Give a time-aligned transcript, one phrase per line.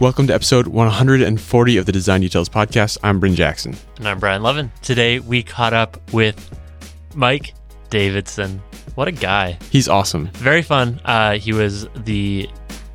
[0.00, 2.98] Welcome to episode 140 of the Design Details Podcast.
[3.02, 3.76] I'm Bryn Jackson.
[3.96, 4.70] And I'm Brian Lovin.
[4.80, 6.56] Today we caught up with
[7.16, 7.52] Mike
[7.90, 8.62] Davidson.
[8.94, 9.58] What a guy.
[9.70, 10.28] He's awesome.
[10.34, 11.00] Very fun.
[11.04, 12.48] Uh, he was the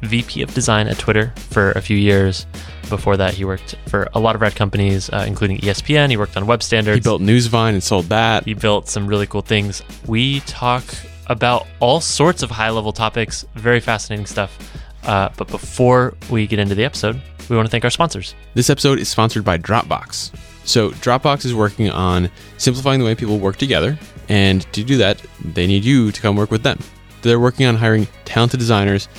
[0.03, 2.45] VP of design at Twitter for a few years.
[2.87, 6.09] Before that, he worked for a lot of rad companies, uh, including ESPN.
[6.09, 6.95] He worked on web standards.
[6.95, 8.45] He built Newsvine and sold that.
[8.45, 9.83] He built some really cool things.
[10.07, 10.85] We talk
[11.27, 14.57] about all sorts of high level topics, very fascinating stuff.
[15.05, 18.35] Uh, but before we get into the episode, we want to thank our sponsors.
[18.53, 20.31] This episode is sponsored by Dropbox.
[20.65, 23.99] So, Dropbox is working on simplifying the way people work together.
[24.29, 26.79] And to do that, they need you to come work with them.
[27.21, 29.09] They're working on hiring talented designers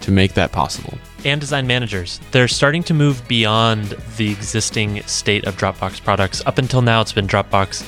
[0.00, 0.96] to make that possible.
[1.24, 2.20] And design managers.
[2.30, 6.42] They're starting to move beyond the existing state of Dropbox products.
[6.44, 7.86] Up until now, it's been Dropbox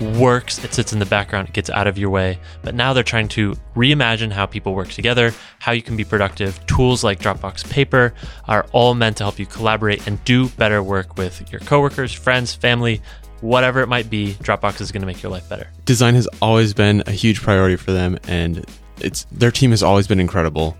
[0.00, 2.38] works, it sits in the background, it gets out of your way.
[2.62, 6.64] But now they're trying to reimagine how people work together, how you can be productive.
[6.66, 8.14] Tools like Dropbox Paper
[8.46, 12.54] are all meant to help you collaborate and do better work with your coworkers, friends,
[12.54, 13.00] family,
[13.40, 14.34] whatever it might be.
[14.34, 15.68] Dropbox is going to make your life better.
[15.84, 18.64] Design has always been a huge priority for them, and
[19.00, 20.76] it's their team has always been incredible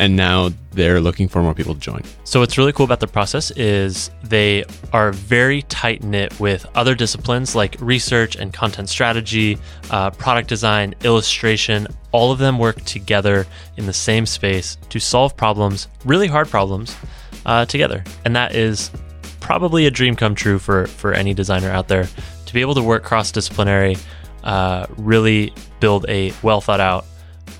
[0.00, 2.02] and now they're looking for more people to join.
[2.24, 6.94] So what's really cool about the process is they are very tight knit with other
[6.94, 9.58] disciplines like research and content strategy,
[9.90, 11.86] uh, product design, illustration.
[12.12, 16.96] All of them work together in the same space to solve problems, really hard problems,
[17.44, 18.90] uh, together, and that is
[19.38, 22.08] probably a dream come true for for any designer out there
[22.46, 23.96] to be able to work cross disciplinary,
[24.44, 27.04] uh, really build a well thought out,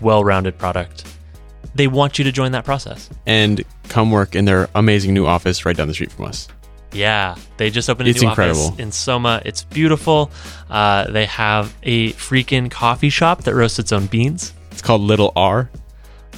[0.01, 1.05] well rounded product
[1.75, 5.65] they want you to join that process and come work in their amazing new office
[5.65, 6.49] right down the street from us.
[6.93, 8.67] Yeah, they just opened a it's new incredible.
[8.67, 9.41] office in Soma.
[9.45, 10.31] It's beautiful.
[10.69, 14.53] Uh, they have a freaking coffee shop that roasts its own beans.
[14.73, 15.71] It's called Little R.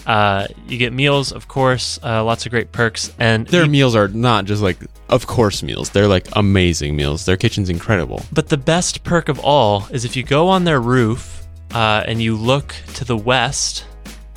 [0.07, 4.09] Uh, you get meals, of course, uh, lots of great perks, and their meals are
[4.09, 4.79] not just like
[5.09, 5.91] of course meals.
[5.91, 7.25] They're like amazing meals.
[7.25, 8.23] Their kitchen's incredible.
[8.33, 12.21] But the best perk of all is if you go on their roof uh, and
[12.21, 13.85] you look to the west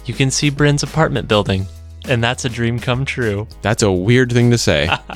[0.06, 1.66] you can see Bryn's apartment building.
[2.08, 3.48] And that's a dream come true.
[3.64, 4.88] That's a weird thing to say.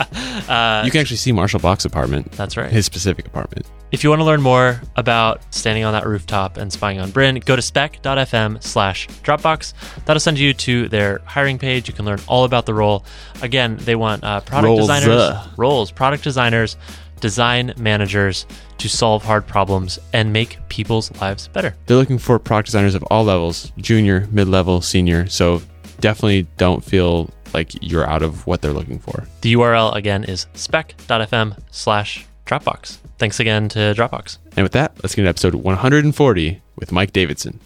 [0.50, 2.32] uh, you can actually see Marshall Bock's apartment.
[2.32, 2.72] That's right.
[2.72, 3.68] His specific apartment.
[3.92, 7.36] If you want to learn more about standing on that rooftop and spying on Bryn,
[7.46, 9.74] go to spec.fm slash Dropbox.
[10.06, 11.88] That'll send you to their hiring page.
[11.88, 13.06] You can learn all about the role.
[13.42, 15.48] Again, they want uh, product roles, designers, uh.
[15.58, 16.78] roles, product designers,
[17.20, 18.46] design managers
[18.78, 21.76] to solve hard problems and make people's lives better.
[21.86, 25.28] They're looking for product designers of all levels junior, mid level, senior.
[25.28, 25.62] So
[26.00, 29.28] definitely don't feel like you're out of what they're looking for.
[29.42, 32.98] The URL again is spec.fm slash Dropbox.
[33.18, 34.38] Thanks again to Dropbox.
[34.56, 37.60] And with that, let's get into episode 140 with Mike Davidson.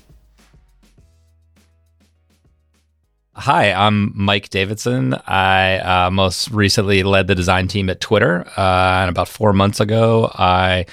[3.35, 5.15] Hi, I'm Mike Davidson.
[5.25, 8.45] I uh, most recently led the design team at Twitter.
[8.55, 10.85] Uh, and about four months ago, I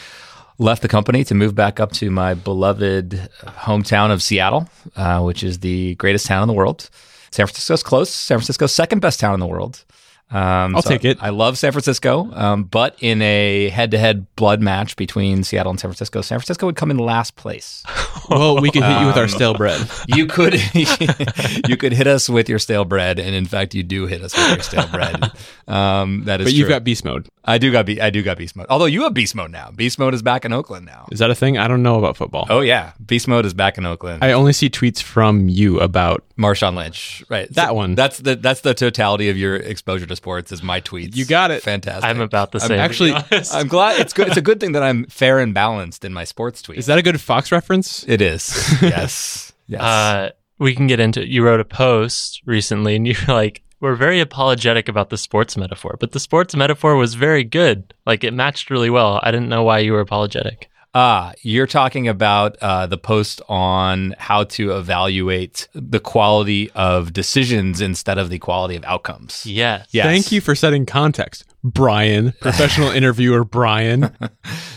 [0.58, 5.42] left the company to move back up to my beloved hometown of Seattle, uh, which
[5.42, 6.88] is the greatest town in the world.
[7.30, 8.08] San Francisco's close.
[8.08, 9.84] San Francisco's second best town in the world.
[10.30, 11.18] Um, I'll so take it.
[11.20, 15.90] I love San Francisco, um, but in a head-to-head blood match between Seattle and San
[15.90, 17.82] Francisco, San Francisco would come in last place.
[18.30, 19.88] well, we could hit you with our um, stale bread.
[20.08, 20.54] You could,
[21.68, 24.36] you could hit us with your stale bread, and in fact, you do hit us
[24.36, 25.30] with your stale bread.
[25.68, 26.46] Um, that is.
[26.46, 26.74] But you've true.
[26.74, 27.28] got beast mode.
[27.44, 28.66] I do got be- I do got beast mode.
[28.68, 29.70] Although you have beast mode now.
[29.70, 31.06] Beast mode is back in Oakland now.
[31.10, 31.58] Is that a thing?
[31.58, 32.46] I don't know about football.
[32.50, 34.24] Oh yeah, beast mode is back in Oakland.
[34.24, 37.24] I only see tweets from you about Marshawn Lynch.
[37.28, 37.94] Right, that so one.
[37.94, 41.16] That's the that's the totality of your exposure to sports is my tweets.
[41.16, 41.62] You got it.
[41.62, 42.04] Fantastic.
[42.04, 42.72] I'm about the same.
[42.72, 43.14] I'm actually,
[43.52, 44.28] I'm glad it's good.
[44.28, 46.76] It's a good thing that I'm fair and balanced in my sports tweets.
[46.76, 48.04] Is that a good Fox reference?
[48.06, 48.70] It is.
[48.82, 49.54] yes.
[49.66, 49.80] Yes.
[49.80, 51.22] Uh, we can get into.
[51.22, 51.28] It.
[51.28, 55.96] You wrote a post recently, and you're like we're very apologetic about the sports metaphor,
[55.98, 57.94] but the sports metaphor was very good.
[58.04, 59.20] Like it matched really well.
[59.22, 60.69] I didn't know why you were apologetic.
[60.92, 67.80] Ah, you're talking about uh, the post on how to evaluate the quality of decisions
[67.80, 69.46] instead of the quality of outcomes.
[69.46, 69.86] Yes.
[69.92, 70.04] yes.
[70.04, 74.16] Thank you for setting context, Brian, professional interviewer Brian.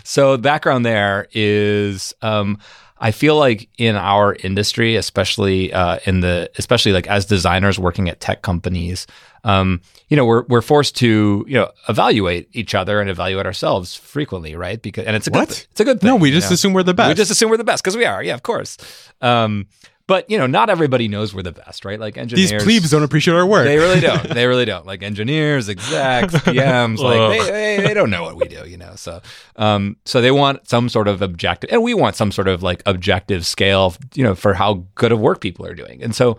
[0.03, 2.59] so, background there is um,
[3.03, 8.07] I feel like in our industry, especially uh, in the, especially like as designers working
[8.07, 9.07] at tech companies,
[9.43, 13.93] um, you know, we're we're forced to you know evaluate each other and evaluate ourselves
[13.93, 14.81] frequently, right?
[14.81, 15.49] Because and it's a what?
[15.49, 16.07] good, it's a good thing.
[16.07, 16.53] No, we just you know?
[16.53, 17.09] assume we're the best.
[17.09, 18.23] We just assume we're the best because we are.
[18.23, 18.77] Yeah, of course.
[19.19, 19.67] Um,
[20.05, 21.99] but you know, not everybody knows we're the best, right?
[21.99, 23.65] Like engineers, these plebes don't appreciate our work.
[23.65, 24.27] They really don't.
[24.29, 24.85] they really don't.
[24.85, 28.95] Like engineers, execs, PMs, like they, they, they, don't know what we do, you know.
[28.95, 29.21] So,
[29.55, 32.83] um, so they want some sort of objective, and we want some sort of like
[32.85, 36.03] objective scale, you know, for how good of work people are doing.
[36.03, 36.37] And so,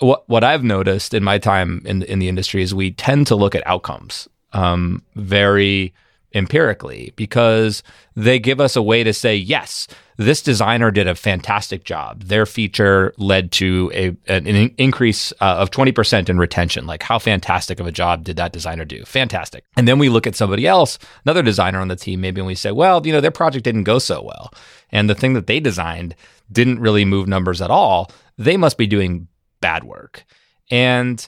[0.00, 3.36] what what I've noticed in my time in in the industry is we tend to
[3.36, 5.94] look at outcomes um, very
[6.34, 7.82] empirically because
[8.14, 9.86] they give us a way to say yes
[10.20, 12.24] this designer did a fantastic job.
[12.24, 14.46] Their feature led to a an
[14.76, 16.86] increase uh, of 20% in retention.
[16.86, 19.02] Like how fantastic of a job did that designer do?
[19.06, 19.64] Fantastic.
[19.78, 22.54] And then we look at somebody else another designer on the team maybe and we
[22.54, 24.52] say well you know their project didn't go so well.
[24.92, 26.14] And the thing that they designed
[26.52, 28.10] didn't really move numbers at all.
[28.36, 29.26] They must be doing
[29.62, 30.24] bad work.
[30.70, 31.26] And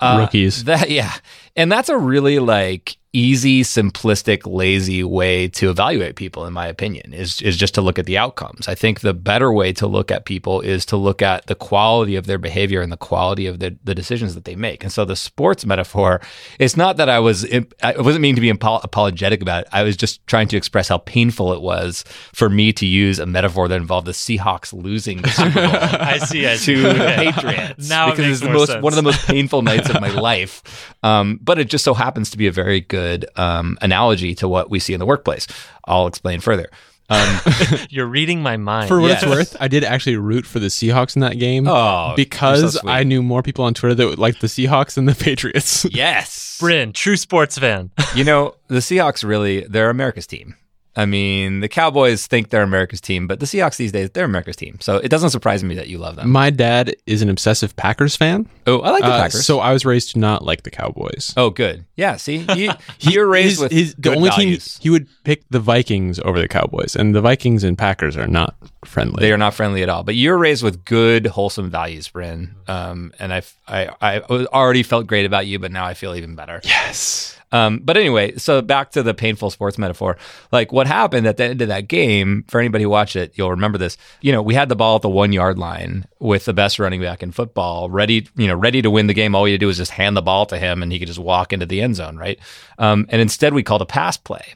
[0.00, 0.64] uh, rookies.
[0.64, 1.14] that yeah.
[1.54, 7.14] And that's a really like easy, simplistic, lazy way to evaluate people, in my opinion,
[7.14, 8.68] is is just to look at the outcomes.
[8.68, 12.16] I think the better way to look at people is to look at the quality
[12.16, 14.82] of their behavior and the quality of the, the decisions that they make.
[14.82, 16.20] And so the sports metaphor,
[16.58, 17.46] it's not that I was
[17.82, 19.68] I wasn't meaning to be apologetic about it.
[19.72, 22.04] I was just trying to express how painful it was
[22.34, 25.70] for me to use a metaphor that involved the Seahawks losing the Super Bowl.
[25.72, 26.74] I see, I see.
[26.74, 27.88] to the Patriots.
[27.88, 28.82] now because it it's the most sense.
[28.82, 30.94] one of the most painful nights of my life.
[31.02, 34.48] Um, but it just so happens to be a very good good um, analogy to
[34.48, 35.46] what we see in the workplace.
[35.84, 36.68] I'll explain further.
[37.10, 37.40] Um,
[37.90, 38.88] You're reading my mind.
[38.88, 39.22] For what yes.
[39.22, 41.66] it's worth, I did actually root for the Seahawks in that game.
[41.66, 45.14] Oh, because so I knew more people on Twitter that liked the Seahawks than the
[45.14, 45.84] Patriots.
[45.90, 47.90] yes, Bryn, true sports fan.
[48.14, 50.54] you know the Seahawks really they're America's team.
[50.98, 54.56] I mean, the Cowboys think they're America's team, but the Seahawks these days, they're America's
[54.56, 54.78] team.
[54.80, 56.28] So it doesn't surprise me that you love them.
[56.28, 58.48] My dad is an obsessive Packers fan.
[58.66, 59.46] Oh, I like the uh, Packers.
[59.46, 61.32] So I was raised to not like the Cowboys.
[61.36, 61.84] Oh, good.
[61.94, 62.44] Yeah, see?
[62.58, 64.74] You, you're raised with his, The only values.
[64.74, 68.26] team he would pick the Vikings over the Cowboys, and the Vikings and Packers are
[68.26, 69.20] not friendly.
[69.20, 70.02] They are not friendly at all.
[70.02, 72.56] But you're raised with good, wholesome values, Bryn.
[72.66, 76.34] Um, and I, I, I already felt great about you, but now I feel even
[76.34, 76.60] better.
[76.64, 77.37] Yes.
[77.52, 80.16] Um, but anyway, so back to the painful sports metaphor.
[80.52, 83.50] Like what happened at the end of that game, for anybody who watched it, you'll
[83.50, 83.96] remember this.
[84.20, 87.00] You know, we had the ball at the one yard line with the best running
[87.00, 89.34] back in football, ready, you know, ready to win the game.
[89.34, 91.08] All we had to do was just hand the ball to him and he could
[91.08, 92.38] just walk into the end zone, right?
[92.78, 94.54] Um, and instead we called a pass play.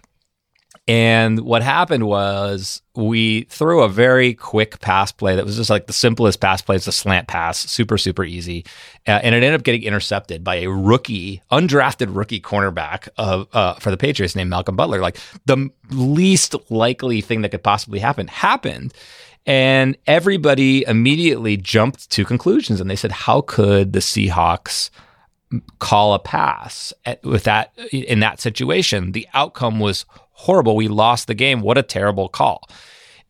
[0.89, 5.87] And what happened was we threw a very quick pass play that was just like
[5.87, 6.75] the simplest pass play.
[6.75, 8.65] It's a slant pass, super, super easy.
[9.07, 13.75] Uh, and it ended up getting intercepted by a rookie, undrafted rookie cornerback of, uh,
[13.75, 15.01] for the Patriots named Malcolm Butler.
[15.01, 18.93] Like the least likely thing that could possibly happen happened.
[19.47, 24.91] And everybody immediately jumped to conclusions and they said, how could the Seahawks
[25.79, 29.13] call a pass at, with that in that situation?
[29.13, 30.77] The outcome was horrible.
[30.77, 31.61] We lost the game.
[31.61, 32.69] What a terrible call.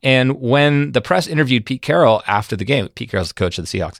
[0.01, 3.65] And when the press interviewed Pete Carroll after the game, Pete Carroll's the coach of
[3.65, 3.99] the Seahawks.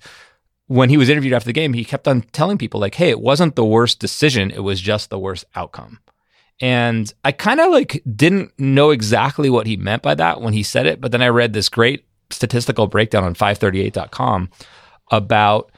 [0.68, 3.22] When he was interviewed after the game, he kept on telling people, like, hey, it
[3.22, 6.00] wasn't the worst decision, it was just the worst outcome.
[6.62, 10.64] And I kind of like didn't know exactly what he meant by that when he
[10.64, 14.50] said it, but then I read this great statistical breakdown on 538.com
[15.12, 15.72] about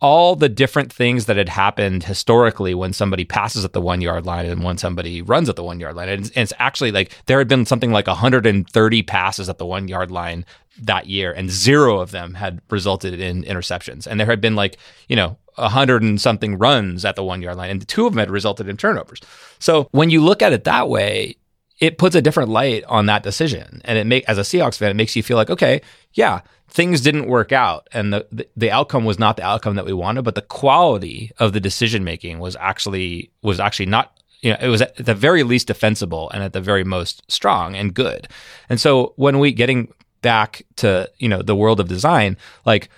[0.00, 4.24] all the different things that had happened historically when somebody passes at the one yard
[4.24, 6.08] line and when somebody runs at the one yard line.
[6.08, 9.88] And it's, it's, actually like there had been something like 130 passes at the one
[9.88, 10.44] yard line
[10.82, 14.06] that year, and zero of them had resulted in interceptions.
[14.06, 17.56] And there had been like, you know, hundred and something runs at the one yard
[17.56, 19.20] line, and two of them had resulted in turnovers.
[19.58, 21.36] So when you look at it that way,
[21.80, 23.80] it puts a different light on that decision.
[23.84, 25.80] And it make as a Seahawks fan, it makes you feel like, okay,
[26.12, 29.86] yeah, things didn't work out and the, the, the outcome was not the outcome that
[29.86, 34.52] we wanted, but the quality of the decision making was actually was actually not you
[34.52, 37.92] know, it was at the very least defensible and at the very most strong and
[37.92, 38.28] good.
[38.70, 42.88] And so when we getting back to, you know, the world of design, like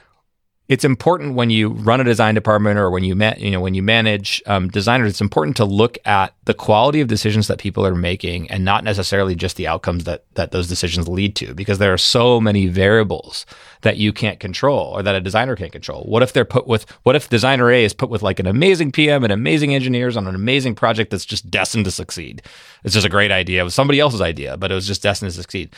[0.72, 3.82] it's important when you run a design department or when you you know when you
[3.82, 7.94] manage um, designers it's important to look at the quality of decisions that people are
[7.94, 11.92] making and not necessarily just the outcomes that that those decisions lead to because there
[11.92, 13.44] are so many variables
[13.82, 16.04] that you can't control or that a designer can't control.
[16.04, 18.92] What if they're put with what if designer A is put with like an amazing
[18.92, 22.40] PM and amazing engineers on an amazing project that's just destined to succeed?
[22.82, 23.60] It's just a great idea.
[23.60, 25.74] It was somebody else's idea but it was just destined to succeed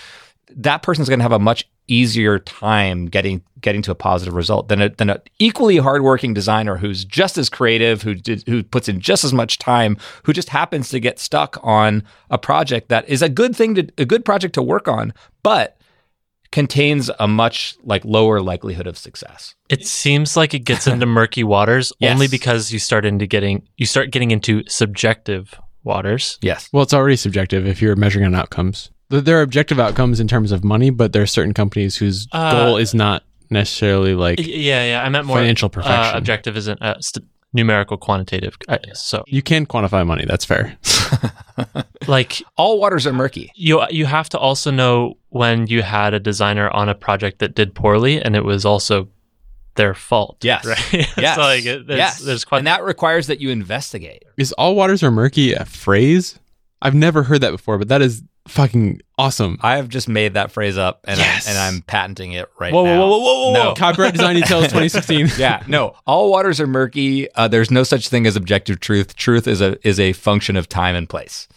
[0.50, 4.68] that person's going to have a much easier time getting getting to a positive result
[4.68, 8.88] than a, than an equally hardworking designer who's just as creative, who did, who puts
[8.88, 13.08] in just as much time, who just happens to get stuck on a project that
[13.08, 15.78] is a good thing to a good project to work on, but
[16.52, 19.54] contains a much like lower likelihood of success.
[19.68, 22.12] It seems like it gets into murky waters yes.
[22.12, 26.38] only because you start into getting you start getting into subjective waters.
[26.42, 26.68] Yes.
[26.72, 30.52] Well, it's already subjective if you're measuring on outcomes there are objective outcomes in terms
[30.52, 34.84] of money, but there are certain companies whose uh, goal is not necessarily like yeah,
[34.84, 35.02] yeah.
[35.04, 36.14] I meant more financial uh, perfection.
[36.14, 38.56] Uh, objective isn't uh, st- numerical, quantitative.
[38.68, 40.25] Uh, so you can quantify money.
[40.26, 40.76] That's fair.
[42.06, 43.50] like all waters are murky.
[43.54, 47.54] You you have to also know when you had a designer on a project that
[47.54, 49.08] did poorly, and it was also
[49.76, 50.38] their fault.
[50.42, 50.64] Yes.
[50.64, 50.78] Right.
[51.16, 51.37] Yes.
[51.37, 52.18] so like it, there's, yes.
[52.20, 54.25] there's quite and that requires that you investigate.
[54.37, 56.38] Is all waters are murky a phrase?
[56.82, 59.58] I've never heard that before, but that is fucking awesome.
[59.62, 61.46] I have just made that phrase up and, Yes.
[61.48, 62.98] I'm, and I'm patenting it right whoa, now.
[63.00, 63.64] whoa, whoa, whoa, whoa, No.
[63.70, 63.74] whoa.
[63.74, 65.30] Copyright Design Details 2016.
[65.38, 65.94] yeah, no.
[66.06, 67.30] All waters are murky.
[67.34, 69.16] Uh, there's no such thing as objective truth.
[69.16, 71.48] Truth is a is a function of time and place.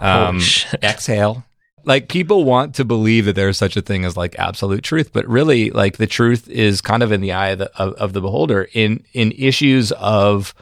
[0.00, 0.40] Um,
[0.82, 1.44] exhale.
[1.84, 5.26] Like people want to believe that there's such a thing as like absolute truth, but
[5.26, 8.20] really, like the truth is kind of in the eye of the, of, of the
[8.20, 10.54] beholder in in issues of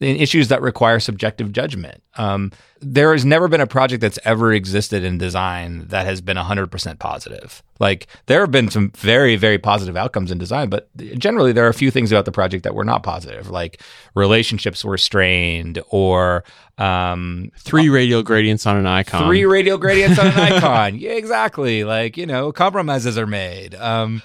[0.00, 2.02] in issues that require subjective judgment.
[2.16, 6.38] Um, there has never been a project that's ever existed in design that has been
[6.38, 7.62] 100% positive.
[7.78, 10.88] Like there have been some very, very positive outcomes in design, but
[11.18, 13.82] generally there are a few things about the project that were not positive, like
[14.14, 16.44] relationships were strained or
[16.78, 19.26] um, Three radial gradients on an icon.
[19.26, 20.96] three radial gradients on an icon.
[20.98, 21.84] Yeah, exactly.
[21.84, 23.74] Like, you know, compromises are made.
[23.74, 24.22] Um,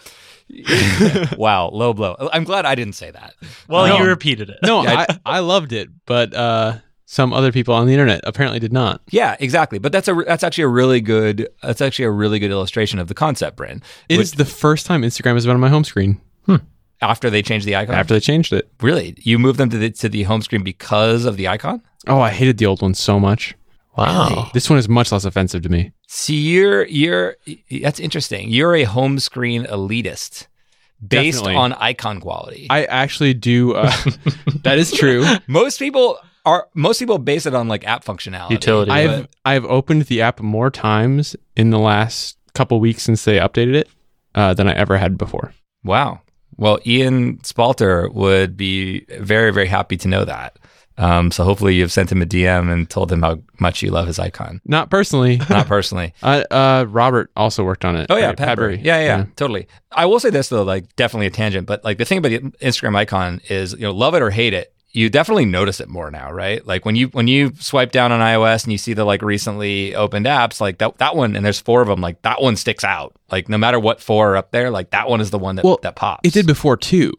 [1.37, 2.15] wow, low blow.
[2.33, 3.33] I'm glad I didn't say that.
[3.67, 3.97] Well, No.
[3.97, 4.57] you repeated it.
[4.63, 8.73] No, I, I loved it, but uh, some other people on the internet apparently did
[8.73, 9.01] not.
[9.09, 9.79] Yeah, exactly.
[9.79, 13.07] But that's a that's actually a really good that's actually a really good illustration of
[13.07, 13.81] the concept, Bryn.
[14.09, 16.57] It Which- is the first time Instagram has been on my home screen Hmm.
[17.01, 17.95] after they changed the icon.
[17.95, 18.69] after they changed it.
[18.81, 21.81] really, you moved them to the to the home screen because of the icon.
[22.07, 23.55] Oh, I hated the old one so much.
[23.97, 24.49] Wow.
[24.53, 25.91] This one is much less offensive to me.
[26.07, 27.37] See, you're you're
[27.81, 28.49] that's interesting.
[28.49, 30.47] You're a home screen elitist
[31.05, 31.55] based Definitely.
[31.55, 32.67] on icon quality.
[32.69, 33.73] I actually do.
[33.75, 33.91] Uh,
[34.63, 35.25] that is true.
[35.47, 38.51] most people are most people base it on like app functionality.
[38.51, 38.91] Utility.
[38.91, 43.75] I've I've opened the app more times in the last couple weeks since they updated
[43.75, 43.89] it
[44.33, 45.53] uh, than I ever had before.
[45.83, 46.21] Wow.
[46.57, 50.57] Well, Ian Spalter would be very, very happy to know that.
[50.97, 54.07] Um, so hopefully you've sent him a DM and told him how much you love
[54.07, 54.61] his icon.
[54.65, 55.37] Not personally.
[55.49, 56.13] Not personally.
[56.23, 58.07] uh, uh, Robert also worked on it.
[58.09, 58.37] Oh yeah, right?
[58.37, 58.77] Padbury.
[58.83, 59.67] Yeah, yeah, yeah, totally.
[59.91, 62.39] I will say this though, like definitely a tangent, but like the thing about the
[62.39, 66.09] Instagram icon is, you know, love it or hate it, you definitely notice it more
[66.09, 66.65] now, right?
[66.65, 69.93] Like when you when you swipe down on iOS and you see the like recently
[69.93, 72.85] opened apps, like that that one, and there's four of them, like that one sticks
[72.85, 73.13] out.
[73.29, 75.65] Like no matter what four are up there, like that one is the one that
[75.65, 76.21] Well, that pops.
[76.25, 77.11] It did before too.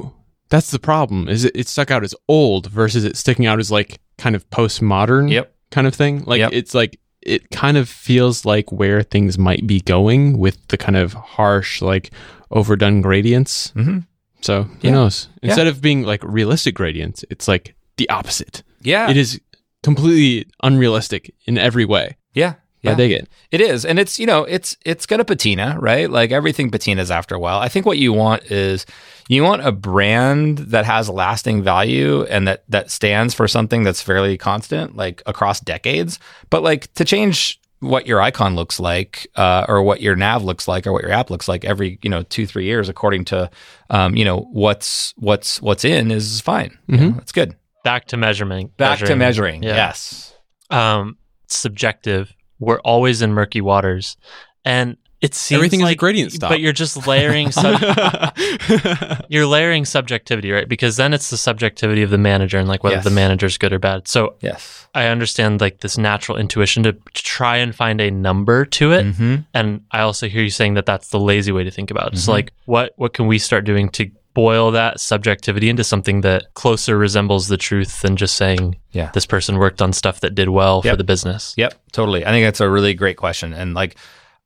[0.49, 1.29] That's the problem.
[1.29, 4.49] Is it, it stuck out as old versus it sticking out as like kind of
[4.51, 5.55] postmodern Yep.
[5.71, 6.23] kind of thing.
[6.25, 6.51] Like Yep.
[6.53, 10.97] it's like it kind of feels like where things might be going with the kind
[10.97, 12.11] of harsh like
[12.53, 13.71] overdone gradients.
[13.71, 13.99] hmm
[14.43, 14.91] So who Yeah.
[14.93, 15.29] knows?
[15.43, 15.49] Yeah.
[15.51, 18.63] Instead of being like realistic gradients, it's like the opposite.
[18.83, 19.11] Yeah.
[19.11, 19.41] It is
[19.83, 22.17] completely unrealistic in every way.
[22.35, 22.55] Yeah.
[22.87, 22.97] I Yeah.
[22.97, 23.29] dig it.
[23.51, 26.11] It is, and it's you know it's it's gonna patina, right?
[26.11, 27.59] Like everything patinas after a while.
[27.59, 28.87] I think what you want is
[29.29, 34.01] you want a brand that has lasting value and that that stands for something that's
[34.03, 36.19] fairly constant, like across decades.
[36.51, 40.67] But like to change what your icon looks like, uh, or what your nav looks
[40.67, 43.51] like, or what your app looks like every you know two three years, according to
[43.91, 46.77] um, you know what's what's what's in is fine.
[46.87, 47.55] You know, That's good.
[47.85, 48.77] Back to measurement.
[48.77, 49.63] Back to measuring.
[49.63, 49.77] Yeah.
[49.77, 50.35] Yes.
[50.71, 52.33] Um, subjective.
[52.59, 54.17] We're always in murky waters,
[54.65, 56.51] and it seems Everything is a like, gradient stop.
[56.51, 57.51] But you're just layering.
[57.51, 57.81] Sub-
[59.29, 60.69] you're layering subjectivity, right?
[60.69, 63.05] Because then it's the subjectivity of the manager and like whether Yes.
[63.05, 64.09] the manager's good or bad.
[64.09, 64.89] So Yes.
[64.95, 69.07] I understand like this natural intuition to try and find a number to it.
[69.07, 69.37] Mm-hmm.
[69.55, 72.19] And I also hear you saying that that's the lazy way to think about it.
[72.19, 72.35] So Mhm.
[72.35, 76.99] like what what can we start doing to boil that subjectivity into something that closer
[76.99, 79.11] resembles the truth than just saying Yeah.
[79.15, 81.55] this person worked on stuff that did well for the business.
[81.57, 82.27] Yep, totally.
[82.27, 83.55] I think that's a really great question.
[83.55, 83.97] And like,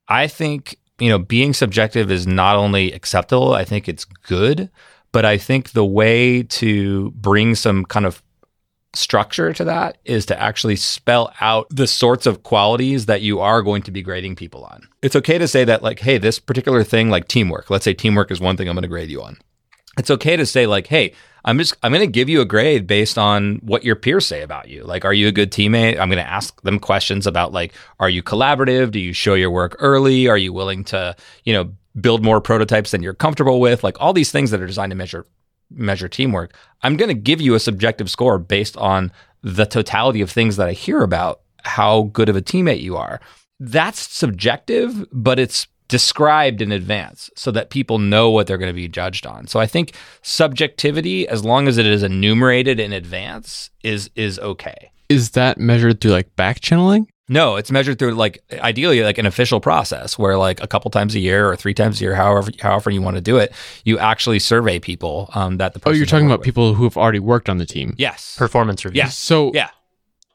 [0.07, 4.71] I think, you know, being subjective is not only acceptable, I think it's good,
[5.11, 8.23] but I think the way to bring some kind of
[8.95, 13.63] structure to that is to actually spell out the sorts of qualities that you are
[13.63, 14.87] going to be grading people on.
[15.03, 18.31] It's okay to say that, like, hey, this particular thing, like teamwork, let's say teamwork
[18.31, 19.37] is one thing I'm going to grade you on.
[19.99, 21.13] It's okay to say, like, hey,
[21.45, 24.43] I'm just I'm going to give you a grade based on what your peers say
[24.43, 24.85] about you.
[24.85, 25.99] Like, are you a good teammate?
[25.99, 28.91] I'm going to ask them questions about like, are you collaborative?
[28.91, 30.29] Do you show your work early?
[30.29, 33.83] Are you willing to, you know, build more prototypes than you're comfortable with?
[33.83, 35.27] Like all these things that are designed to measure
[35.71, 36.55] measure teamwork.
[36.83, 40.69] I'm going to give you a subjective score based on the totality of things that
[40.69, 43.21] I hear about how good of a teammate you are.
[43.61, 48.75] That's subjective, but it's described in advance so that people know what they're going to
[48.75, 49.47] be judged on.
[49.47, 49.93] So I think
[50.23, 54.91] subjectivity, as long as it is enumerated in advance, is is okay.
[55.11, 57.09] Is that measured through like back channeling?
[57.29, 61.15] No, it's measured through like ideally like an official process where like a couple times
[61.15, 63.53] a year or three times a year, however however you want to do it,
[63.85, 66.47] you actually survey people um, that the Oh, you're talking about with.
[66.47, 67.95] people who have already worked on the team.
[67.99, 68.35] Yes.
[68.39, 68.99] Performance review.
[69.03, 69.17] Yes.
[69.19, 69.69] So Yeah.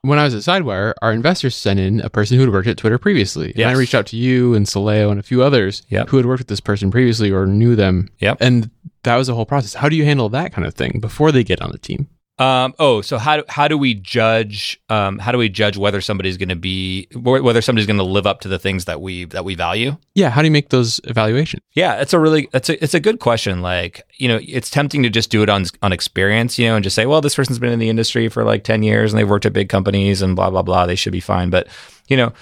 [0.07, 2.77] When I was at Sidewire, our investors sent in a person who had worked at
[2.77, 3.53] Twitter previously.
[3.55, 6.09] And I reached out to you and Soleio and a few others Yep.
[6.09, 8.09] who had worked with this person previously or knew them.
[8.19, 8.37] Yep.
[8.39, 8.69] And
[9.03, 9.73] that was the whole process.
[9.75, 12.07] How do you handle that kind of thing before they get on the team?
[12.37, 14.77] Um, oh, so how do, how do we judge?
[14.89, 18.27] Um, how do we judge whether somebody's going to be whether somebody's going to live
[18.27, 19.95] up to the things that we that we value?
[20.15, 20.29] Yeah.
[20.31, 21.63] How do you make those evaluations?
[21.75, 23.61] Yeah, it's a really it's a it's a good question.
[23.61, 26.83] Like you know, it's tempting to just do it on on experience, you know, and
[26.83, 29.29] just say, well, this person's been in the industry for like ten years and they've
[29.29, 30.85] worked at big companies and blah blah blah.
[30.85, 31.49] They should be fine.
[31.49, 31.67] But
[32.09, 32.33] you know,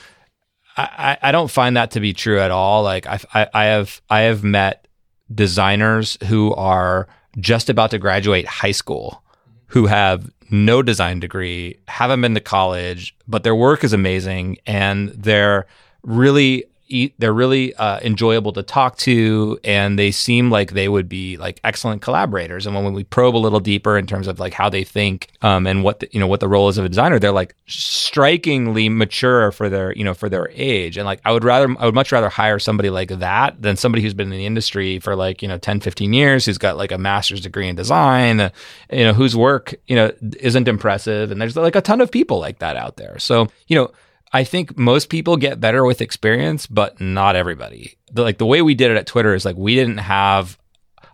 [0.75, 2.81] I I I don't find that to be true at all.
[2.81, 4.87] Like I I, I have I have met
[5.31, 7.07] designers who are
[7.37, 9.22] just about to graduate high school
[9.73, 15.09] who have no design degree, haven't been to college, but their work is amazing and
[15.09, 15.65] they're
[16.03, 16.63] really
[17.17, 21.59] they're really uh, enjoyable to talk to and they seem like they would be like
[21.63, 22.65] excellent collaborators.
[22.65, 25.65] And when we probe a little deeper in terms of like how they think um,
[25.65, 28.89] and what the, you know what the role is of a designer they're like strikingly
[28.89, 30.97] mature for their you know for their age.
[30.97, 34.03] And like I would rather I would much rather hire somebody like that than somebody
[34.03, 36.91] who's been in the industry for like you know 10 15 years who's got like
[36.91, 38.49] a master's degree in design uh,
[38.91, 41.31] you know whose work you know isn't impressive.
[41.31, 43.17] And there's like a ton of people like that out there.
[43.19, 43.91] So you know
[44.33, 47.95] I think most people get better with experience, but not everybody.
[48.11, 50.57] The, like the way we did it at Twitter is like we didn't have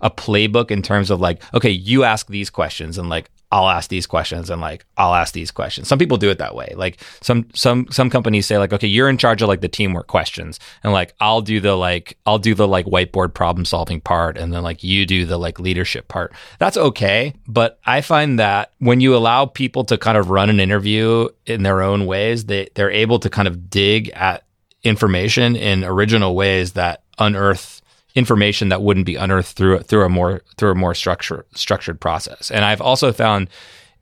[0.02, 3.90] a playbook in terms of like, okay, you ask these questions and like I'll ask
[3.90, 5.88] these questions and like I'll ask these questions.
[5.88, 6.74] Some people do it that way.
[6.76, 10.08] Like some some some companies say like, okay, you're in charge of like the teamwork
[10.08, 14.38] questions and like I'll do the like I'll do the like whiteboard problem solving part
[14.38, 16.34] and then like you do the like leadership part.
[16.60, 20.60] That's okay, but I find that when you allow people to kind of run an
[20.60, 24.44] interview in their own ways, they they're able to kind of dig at
[24.84, 27.79] information in original ways that unearth
[28.20, 32.52] information that wouldn't be unearthed through through a more through a more structure, structured process.
[32.52, 33.50] And I've also found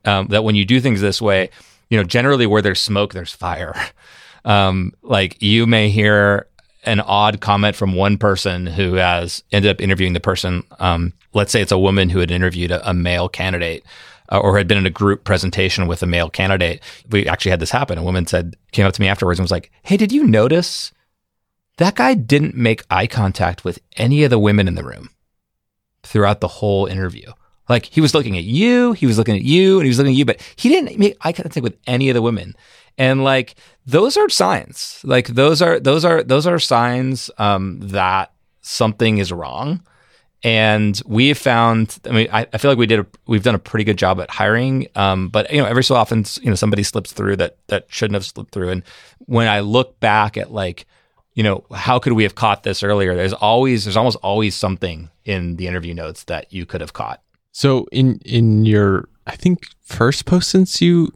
[0.04, 1.50] um, that when you do things this way,
[1.90, 3.74] you know, generally where there's smoke, there's fire.
[4.46, 6.48] Um, like you may hear
[6.86, 10.64] an odd comment from one person who has ended up interviewing the person.
[10.80, 13.84] Um, let's say it's a woman who had interviewed a, a male candidate.
[14.30, 16.82] Uh, or had been in a group presentation with a male candidate.
[17.10, 17.98] We actually had this happen.
[17.98, 20.92] A woman said, came up to me afterwards and was like, Hey, did you notice
[21.78, 25.10] that guy didn't make eye contact with any of the women in the room
[26.04, 27.32] throughout the whole interview.
[27.70, 30.14] Like he was looking at you, he was looking at you, and he was looking
[30.14, 32.56] at you, but he didn't make eye contact with any of the women.
[32.98, 35.02] And like those are signs.
[35.04, 39.84] Like those are those are those are signs um, that something is wrong.
[40.44, 41.98] And we have found.
[42.06, 43.00] I mean, I, I feel like we did.
[43.00, 44.88] A, we've done a pretty good job at hiring.
[44.96, 48.14] Um, but you know, every so often, you know, somebody slips through that that shouldn't
[48.14, 48.70] have slipped through.
[48.70, 48.84] And
[49.20, 50.86] when I look back at like
[51.38, 53.16] you know, how could we have caught this earlier?
[53.16, 57.22] There's always, there's almost always something in the interview notes that you could have caught.
[57.52, 61.14] So in in your I think first post since you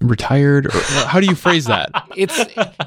[0.00, 0.70] retired or
[1.06, 1.90] how do you phrase that?
[2.16, 2.38] It's,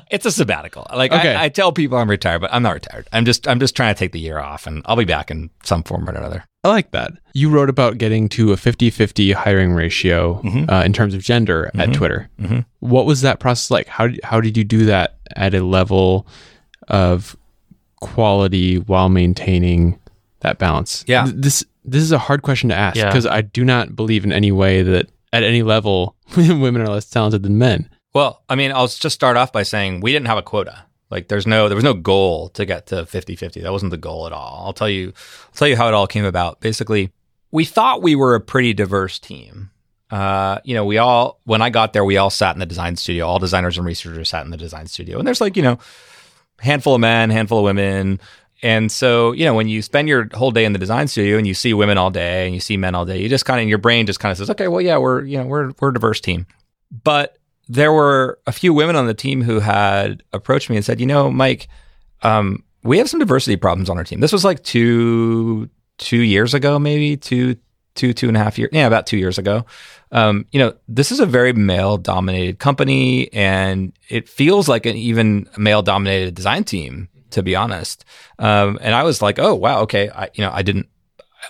[0.10, 0.88] it's a sabbatical.
[0.96, 1.36] Like Okay.
[1.36, 3.08] I, I tell people I'm retired, but I'm not retired.
[3.12, 5.50] I'm just, I'm just trying to take the year off, and I'll be back in
[5.64, 6.46] some form or another.
[6.64, 7.12] I like that.
[7.34, 10.70] You wrote about getting to a 50-50 hiring ratio Mhm.
[10.72, 11.94] uh, in terms of gender at Mhm.
[11.94, 12.30] Twitter.
[12.42, 12.66] Mhm.
[12.80, 13.88] What was that process like?
[13.88, 16.26] How how did you do that at a level
[16.88, 17.36] of
[18.00, 20.00] quality while maintaining
[20.42, 21.04] that balance?
[21.08, 21.26] Yeah.
[21.26, 23.06] Th- This this is a hard question to ask Yeah.
[23.06, 27.10] because I do not believe in any way that at any level women are less
[27.10, 27.90] talented than men.
[28.14, 30.84] Well, I mean, I'll just start off by saying we didn't have a quota.
[31.10, 33.62] Like there's no there was no goal to get to 50-50.
[33.64, 34.64] That wasn't the goal at all.
[34.66, 35.08] I'll tell you
[35.48, 36.60] I'll tell you how it all came about.
[36.60, 37.12] Basically,
[37.52, 39.70] we thought we were a pretty diverse team.
[40.12, 42.98] Uh, you know, we all when I got there, we all sat in the design
[42.98, 43.26] studio.
[43.26, 45.18] All designers and researchers sat in the design studio.
[45.18, 45.80] And there's like, you know,
[46.60, 48.20] handful of men, handful of women.
[48.64, 51.46] And so, you know, when you spend your whole day in the design studio and
[51.46, 53.68] you see women all day and you see men all day, you just kind of
[53.68, 55.94] your brain just kind of says, okay, well, yeah, we're you know we're we're a
[55.94, 56.48] diverse team.
[57.04, 61.00] But there were a few women on the team who had approached me and said,
[61.00, 61.68] you know, Mike,
[62.24, 64.22] um, we have some diversity problems on our team.
[64.22, 67.58] This was like two two years ago, maybe two
[67.98, 69.66] two two and a half years, yeah, about two years ago.
[70.12, 74.96] Um, you know, this is a very male dominated company, and it feels like an
[74.96, 78.06] even male dominated design team, to be honest.
[78.40, 80.88] Um, and I was like, oh wow, okay, I you know I didn't.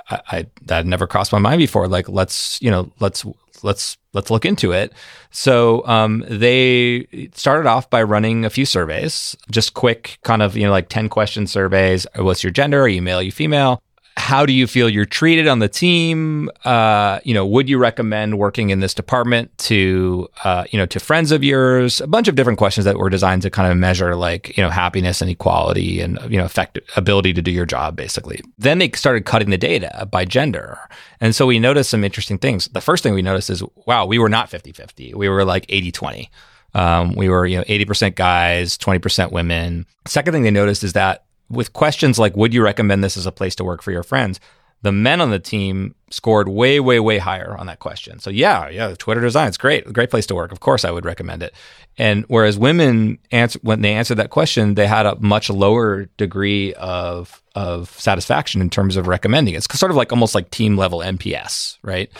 [0.10, 1.88] I, I that never crossed my mind before.
[1.88, 3.26] Like, let's you know, let's
[3.64, 4.94] let's let's look into it.
[5.30, 10.66] So um, they started off by running a few surveys, just quick, kind of you
[10.66, 12.08] know like ten question surveys.
[12.16, 12.82] What's your gender?
[12.82, 13.20] Are you male?
[13.20, 13.82] Are you female?
[14.28, 16.50] How do you feel you're treated on the team?
[16.66, 21.00] Uh, you know, would you recommend working in this department to, uh, you know, to
[21.00, 22.02] friends of yours?
[22.02, 24.70] A bunch of different questions that were designed to kind of measure like, you know,
[24.70, 28.42] happiness and equality and, you know, effect ability to do your job, basically.
[28.58, 30.78] Then they started cutting the data by gender.
[31.22, 32.68] And so we noticed some interesting things.
[32.68, 35.14] The first thing we noticed is, wow, we were not 50 50.
[35.14, 36.30] We were like 80 20.
[36.74, 39.86] Um, we were, you know, 80% guys, 20% women.
[40.06, 43.32] Second thing they noticed is that with questions like, would you recommend this as a
[43.32, 44.40] place to work for your friends?
[44.84, 48.20] The men on the team scored way, way, way higher on that question.
[48.20, 50.52] So yeah, yeah, Twitter design, it's great, great place to work.
[50.52, 51.54] Of course, I would recommend it.
[51.98, 56.74] And whereas women answer when they answered that question, they had a much lower degree
[56.76, 59.58] of of satisfaction in terms of recommending it.
[59.58, 62.12] It's sort of like almost like team level NPS, right?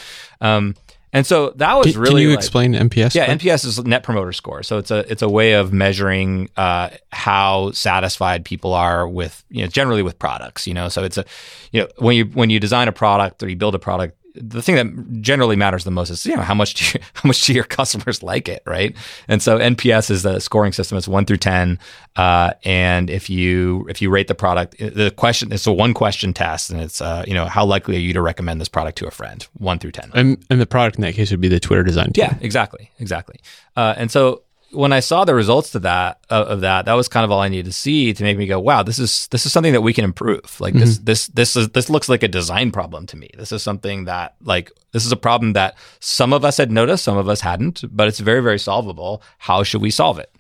[0.42, 0.74] Um,
[1.14, 2.14] and so that was Can, really.
[2.16, 3.16] can you like- explain NPS?
[3.16, 3.42] yeah, Brent?
[3.42, 4.62] NPS is Net Promoter Score.
[4.64, 9.62] So it's a it's a way of measuring uh, how satisfied people are with you
[9.62, 10.68] know generally with products.
[10.68, 11.26] You know, so it's a
[11.72, 14.62] you know when you when you design a product or you build a product, the
[14.62, 17.46] thing that generally matters the most is you know how much do you, how much
[17.46, 18.96] do your customers like it, right?
[19.28, 20.98] And so NPS is the scoring system.
[20.98, 21.80] It's one through ten,
[22.16, 26.34] uh, and if you if you rate the product, the question it's a one question
[26.34, 29.08] test, and it's uh, you know how likely are you to recommend this product to
[29.08, 30.12] a friend, one through ten.
[30.14, 32.26] And, and the product in that case would be the Twitter design team.
[32.26, 33.40] Yeah, exactly, exactly.
[33.76, 37.08] Uh, and so when I saw the results to that uh, of that, that was
[37.08, 39.46] kind of all I needed to see to make me go, "Wow, this is this
[39.46, 42.28] is something that we can improve." Like this this this is this looks like a
[42.28, 43.30] design problem to me.
[43.38, 47.04] This is something that like this is a problem that some of us had noticed,
[47.04, 49.22] some of us hadn't, but it's very very solvable.
[49.38, 50.32] How should we solve it?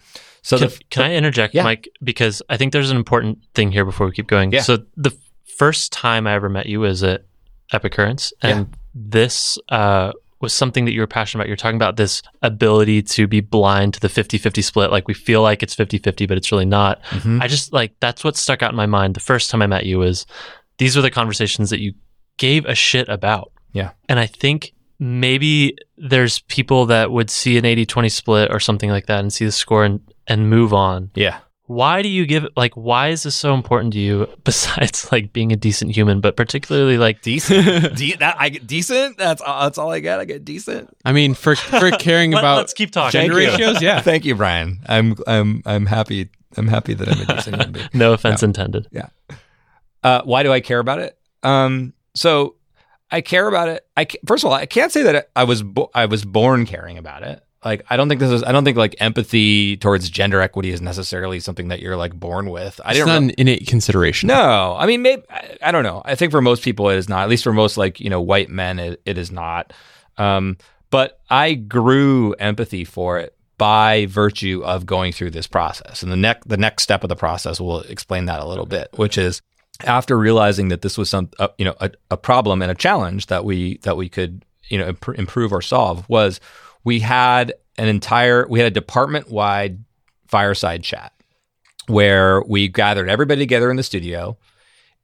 [0.41, 1.63] So Can, the, can I interject, Yeah.
[1.63, 1.89] Mike?
[2.01, 4.53] Because I think there's an important thing here before we keep going.
[4.53, 4.61] Yeah.
[4.61, 5.11] So the
[5.57, 7.25] first time I ever met you was at
[7.73, 11.47] Epicurrence, and this uh, was something that you were passionate about.
[11.47, 14.91] You're talking about this ability to be blind to the 50-50 split.
[14.91, 17.01] Like we feel like it's 50-50, but it's really not.
[17.05, 17.41] Mhm.
[17.41, 19.85] I just like that's what stuck out in my mind the first time I met
[19.85, 20.25] you is
[20.77, 21.93] these were the conversations that you
[22.37, 23.51] gave a shit about.
[23.73, 23.91] Yeah.
[24.07, 29.07] And I think maybe there's people that would see an 80-20 split or something like
[29.07, 31.11] that and see the score and, and move on.
[31.15, 31.39] yeah.
[31.67, 35.31] Why do you give it like why is this so important to you besides like
[35.33, 39.17] being a decent human, but particularly like Decent, De- that I get decent.
[39.17, 40.19] That's all, that's all I get.
[40.19, 40.89] I get decent.
[41.05, 43.11] I mean, for for caring Let- about let's keep talking.
[43.21, 44.01] gender ratios, yeah.
[44.01, 44.79] Thank you, Brian.
[44.87, 46.29] I'm I'm I'm happy.
[46.55, 47.89] I'm happy that I'm a decent human being.
[47.93, 48.87] no offense intended.
[48.91, 49.09] Yeah
[50.03, 51.17] uh, why do I care about it?
[51.43, 52.55] Um, so
[53.11, 53.85] I care about it.
[53.97, 56.97] I first of all, I can't say that I was bo- I was born caring
[56.97, 57.43] about it.
[57.67, 58.43] Like I don't think this is.
[58.43, 62.49] I don't think like empathy towards gender equity is necessarily something that you're like born
[62.49, 62.79] with.
[62.85, 64.27] I It's not an innate consideration.
[64.27, 66.01] no, I mean, maybe I, I don't know.
[66.05, 67.23] I think for most people it is not.
[67.23, 69.73] At least for most like you know white men, it, it is not.
[70.17, 70.57] Um,
[70.91, 76.01] but I grew empathy for it by virtue of going through this process.
[76.03, 78.87] And the next the next step of the process will explain that a little bit,
[78.95, 79.41] which is
[79.83, 83.25] after realizing that this was some uh, you know a, a problem and a challenge
[83.25, 86.39] that we that we could you know imp- improve or solve was
[86.87, 89.83] we had an entire we had a department wide
[90.25, 91.11] fireside chat
[91.87, 94.37] where we gathered everybody together in the studio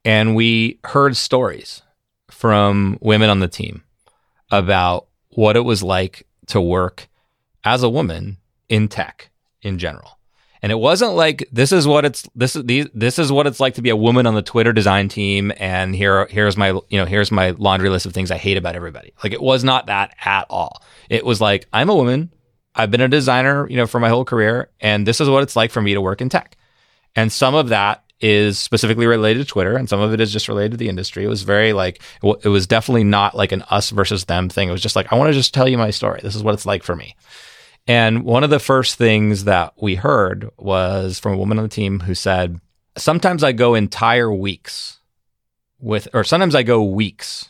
[0.05, 1.81] and we heard stories
[2.31, 3.83] from women on the team
[4.49, 7.09] about what it was like to work
[7.65, 8.37] as a woman
[8.69, 9.29] in tech
[9.61, 10.17] in general.
[10.63, 13.59] And it wasn't like this is what it's this is these this is what it's
[13.59, 16.97] like to be a woman on the Twitter design team and here here's my you
[16.97, 19.13] know here's my laundry list of things I hate about everybody.
[19.21, 20.81] Like it was not that at all.
[21.09, 22.31] It was like I'm a woman,
[22.73, 25.57] I've been a designer, you know, for my whole career and this is what it's
[25.57, 26.55] like for me to work in tech.
[27.13, 30.47] And some of that is specifically related to Twitter, and some of it is just
[30.47, 31.25] related to the industry.
[31.25, 34.69] It was very like, it was definitely not like an us versus them thing.
[34.69, 36.21] It was just like, I want to just tell you my story.
[36.23, 37.17] This is what it's like for me.
[37.87, 41.69] And one of the first things that we heard was from a woman on the
[41.69, 42.59] team who said,
[42.97, 44.99] Sometimes I go entire weeks
[45.79, 47.49] with, or sometimes I go weeks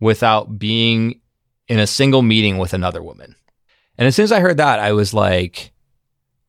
[0.00, 1.20] without being
[1.68, 3.36] in a single meeting with another woman.
[3.96, 5.72] And as soon as I heard that, I was like,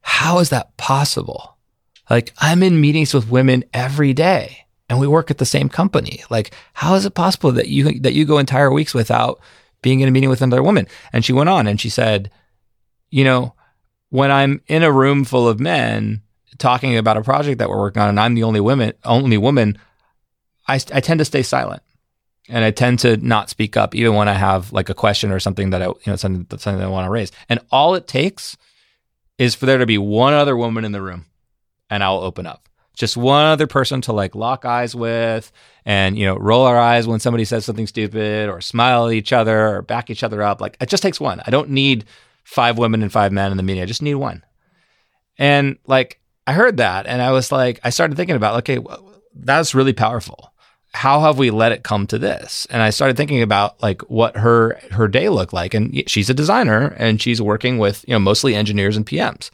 [0.01, 1.57] How is that possible?
[2.11, 6.23] Like I'm in meetings with women every day and we work at the same company.
[6.29, 9.39] Like how is it possible that you that you go entire weeks without
[9.81, 10.87] being in a meeting with another woman?
[11.13, 12.29] And she went on and she said,
[13.11, 13.53] you know,
[14.09, 16.21] when I'm in a room full of men
[16.57, 19.77] talking about a project that we're working on and I'm the only woman only woman,
[20.67, 21.83] I I tend to stay silent.
[22.49, 25.39] And I tend to not speak up even when I have like a question or
[25.39, 27.31] something that I you know something something that I want to raise.
[27.47, 28.57] And all it takes
[29.37, 31.25] is for there to be one other woman in the room
[31.89, 32.67] and I'll open up.
[32.93, 35.51] Just one other person to like lock eyes with
[35.85, 39.31] and, you know, roll our eyes when somebody says something stupid or smile at each
[39.33, 40.61] other or back each other up.
[40.61, 41.41] Like it just takes one.
[41.45, 42.05] I don't need
[42.43, 43.83] five women and five men in the meeting.
[43.83, 44.43] I just need one.
[45.37, 48.79] And like I heard that and I was like, I started thinking about, okay,
[49.33, 50.51] that's really powerful.
[50.93, 52.67] how have we let it come to this?
[52.69, 55.73] And I started thinking about like what her her day looked like.
[55.73, 59.51] And she's a designer and she's working with, you know, mostly engineers and PMs.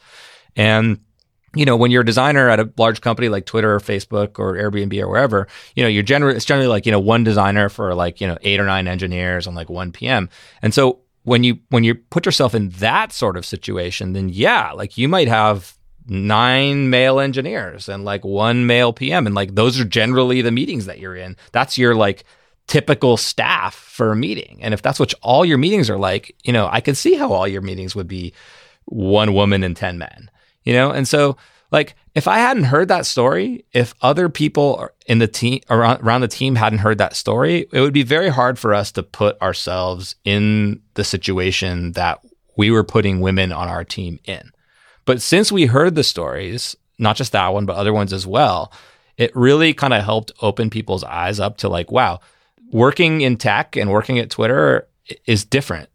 [0.56, 1.00] And
[1.54, 4.54] you know, when you're a designer at a large company like Twitter or Facebook or
[4.54, 7.94] Airbnb or wherever, you know, you're generally it's generally like, you know, one designer for
[7.94, 10.28] like, you know, eight or nine engineers and like one PM.
[10.60, 14.72] And so when you when you put yourself in that sort of situation, then yeah,
[14.72, 15.76] like you might have
[16.08, 19.26] nine male engineers and like one male PM.
[19.26, 21.36] And like those are generally the meetings that you're in.
[21.52, 22.24] That's your like
[22.66, 24.58] typical staff for a meeting.
[24.62, 27.32] And if that's what all your meetings are like, you know, I could see how
[27.32, 28.32] all your meetings would be
[28.86, 30.30] one woman and 10 men,
[30.64, 30.90] you know?
[30.90, 31.36] And so
[31.70, 36.22] like if I hadn't heard that story, if other people in the team around, around
[36.22, 39.40] the team hadn't heard that story, it would be very hard for us to put
[39.42, 42.20] ourselves in the situation that
[42.56, 44.50] we were putting women on our team in.
[45.04, 48.72] But since we heard the stories, not just that one, but other ones as well,
[49.16, 52.20] it really kind of helped open people's eyes up to like, wow,
[52.70, 54.88] working in tech and working at Twitter
[55.26, 55.88] is different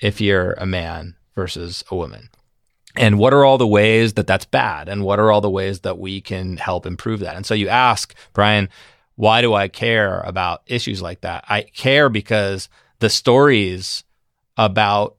[0.00, 2.28] if you're a man versus a woman.
[2.96, 4.88] And what are all the ways that that's bad?
[4.88, 7.36] And what are all the ways that we can help improve that?
[7.36, 8.68] And so you ask, Brian,
[9.16, 11.44] why do I care about issues like that?
[11.48, 12.68] I care because
[13.00, 14.04] the stories
[14.56, 15.16] about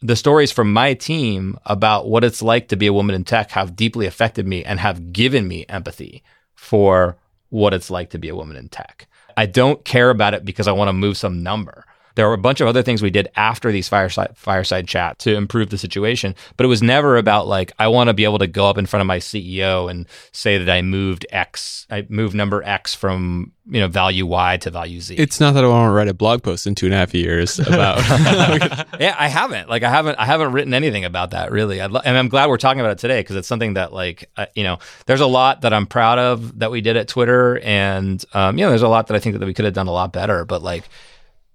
[0.00, 3.52] the stories from my team about what it's like to be a woman in tech
[3.52, 6.22] have deeply affected me and have given me empathy
[6.54, 7.16] for
[7.48, 9.06] what it's like to be a woman in tech.
[9.36, 11.86] I don't care about it because I want to move some number.
[12.14, 15.34] There were a bunch of other things we did after these fireside fireside chat to
[15.34, 18.46] improve the situation, but it was never about like I want to be able to
[18.46, 22.34] go up in front of my CEO and say that I moved X, I moved
[22.34, 25.16] number X from you know value Y to value Z.
[25.16, 27.14] It's not that I want to write a blog post in two and a half
[27.14, 27.98] years about.
[29.00, 29.68] yeah, I haven't.
[29.68, 30.16] Like I haven't.
[30.18, 31.80] I haven't written anything about that really.
[31.80, 34.30] I'd lo- and I'm glad we're talking about it today because it's something that like
[34.36, 37.58] uh, you know there's a lot that I'm proud of that we did at Twitter,
[37.60, 39.88] and um, you know there's a lot that I think that we could have done
[39.88, 40.84] a lot better, but like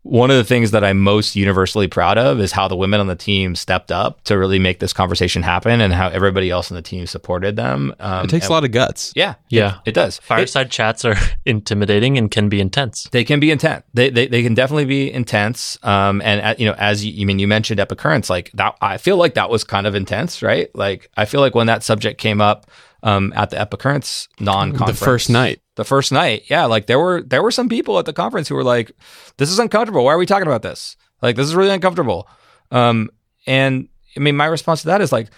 [0.03, 3.07] one of the things that I'm most universally proud of is how the women on
[3.07, 6.75] the team stepped up to really make this conversation happen and how everybody else on
[6.75, 7.93] the team supported them.
[7.99, 9.11] Um, it takes and, a lot of guts.
[9.15, 9.35] Yeah.
[9.49, 9.79] Yeah.
[9.85, 10.17] It, it does.
[10.19, 13.09] Fireside it, chats are intimidating and can be intense.
[13.11, 13.83] They can be intense.
[13.93, 15.77] They, they, they can definitely be intense.
[15.83, 18.97] Um, and, uh, you know, as you, you mean, you mentioned Epicurrence, like that, I
[18.97, 20.73] feel like that was kind of intense, right?
[20.75, 22.71] Like, I feel like when that subject came up,
[23.03, 24.99] um, at the Epicurrence non-conference.
[24.99, 25.61] The first night.
[25.79, 26.65] The first night, yeah.
[26.65, 28.91] Like there were there were some people at the conference who were like,
[29.37, 30.03] "This is uncomfortable.
[30.03, 30.97] Why are we talking about this?
[31.21, 32.27] Like this is really uncomfortable."
[32.69, 33.09] Um,
[33.47, 33.87] and
[34.17, 35.29] I mean, my response to that is like,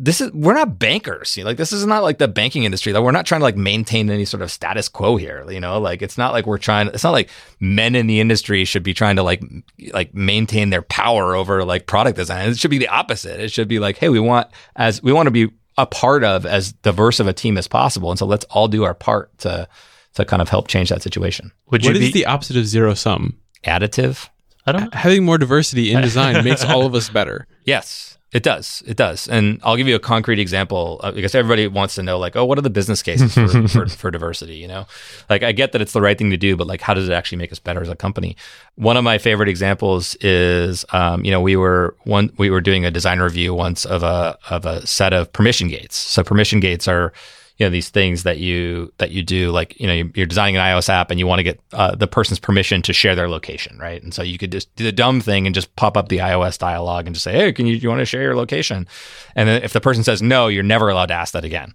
[0.00, 1.36] this is we're not bankers.
[1.36, 1.50] You know?
[1.50, 2.92] Like this is not like the banking industry.
[2.92, 5.48] Like we're not trying to like maintain any sort of status quo here.
[5.48, 6.88] You know, like it's not like we're trying.
[6.88, 9.40] It's not like men in the industry should be trying to like
[9.92, 12.48] like maintain their power over like product design.
[12.48, 13.38] It should be the opposite.
[13.38, 16.46] It should be like, hey, we want as we want to be a part of
[16.46, 18.10] as diverse of a team as possible.
[18.10, 19.68] And so let's all do our part to
[20.14, 21.52] to kind of help change that situation.
[21.70, 23.38] Would you what be, the opposite of zero sum?
[23.64, 24.28] Additive.
[24.66, 27.46] I don't having more diversity in design makes all of us better.
[27.66, 28.15] Yes.
[28.36, 28.82] It does.
[28.86, 29.28] It does.
[29.28, 32.44] And I'll give you a concrete example uh, because everybody wants to know, like, oh,
[32.44, 34.56] what are the business cases for, for, for, diversity?
[34.56, 34.86] You know,
[35.30, 37.14] like I get that it's the right thing to do, but like, how does it
[37.14, 38.36] actually make us better as a company?
[38.74, 42.84] One of my favorite examples is, um, you know, we were one, we were doing
[42.84, 45.96] a design review once of a, of a set of permission gates.
[45.96, 47.14] So permission gates are,
[47.58, 50.62] you know these things that you that you do like you know you're designing an
[50.62, 53.78] ios app and you want to get uh, the person's permission to share their location
[53.78, 54.02] right?
[54.02, 56.58] And so you could just do the dumb thing and just pop up the ios
[56.58, 58.86] dialog and just say hey can you, you want to share your location?
[59.34, 61.72] And then if the person says no you're never allowed to ask that again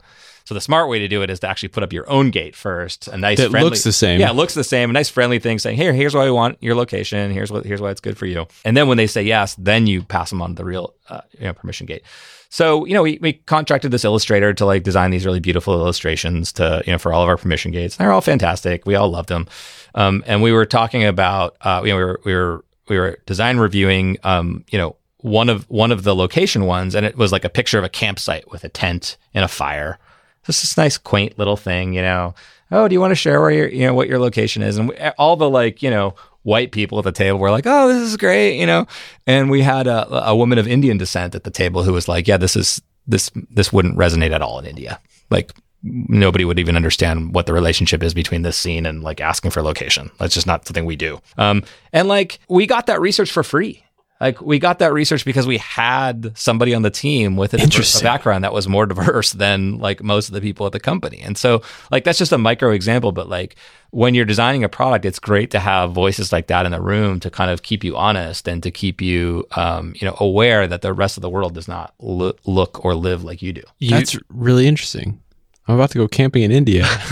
[0.51, 2.57] so the smart way to do it is to actually put up your own gate
[2.57, 3.07] first.
[3.07, 4.19] A nice, that friendly, looks the same.
[4.19, 4.89] Yeah, it looks the same.
[4.89, 7.31] A nice friendly thing saying, "Here, here's why we want your location.
[7.31, 9.87] Here's what, here's why it's good for you." And then when they say yes, then
[9.87, 12.03] you pass them on to the real, uh, you know, permission gate.
[12.49, 16.51] So, you know, we, we contracted this illustrator to like design these really beautiful illustrations
[16.51, 17.95] to, you know, for all of our permission gates.
[17.95, 18.85] They're all fantastic.
[18.85, 19.47] We all loved them.
[19.95, 23.19] Um, and we were talking about, uh, you know, we were, we were, we were
[23.25, 26.93] design reviewing, um, you know, one of, one of the location ones.
[26.93, 29.97] And it was like a picture of a campsite with a tent and a fire.
[30.45, 32.33] Just this nice, quaint little thing, you know.
[32.71, 34.77] Oh, do you want to share where your, you know, what your location is?
[34.77, 37.87] And we, all the like, you know, white people at the table were like, "Oh,
[37.87, 38.87] this is great," you know.
[39.27, 42.27] And we had a, a woman of Indian descent at the table who was like,
[42.27, 44.99] "Yeah, this is this this wouldn't resonate at all in India.
[45.29, 45.51] Like
[45.83, 49.63] nobody would even understand what the relationship is between this scene and like asking for
[49.63, 50.11] location.
[50.19, 53.83] That's just not something we do." Um, and like we got that research for free.
[54.21, 57.99] Like we got that research because we had somebody on the team with a, diverse,
[58.03, 61.19] background that was more diverse than like most of the people at the company.
[61.21, 63.55] And so like that's just a micro example, but like
[63.89, 67.19] when you're designing a product, it's great to have voices like that in the room
[67.21, 70.83] to kind of keep you honest and to keep you, um, you know, aware that
[70.83, 73.63] the rest of the world does not lo- look or live like you do.
[73.81, 75.19] That's really interesting.
[75.67, 76.85] I'm about to go camping in India.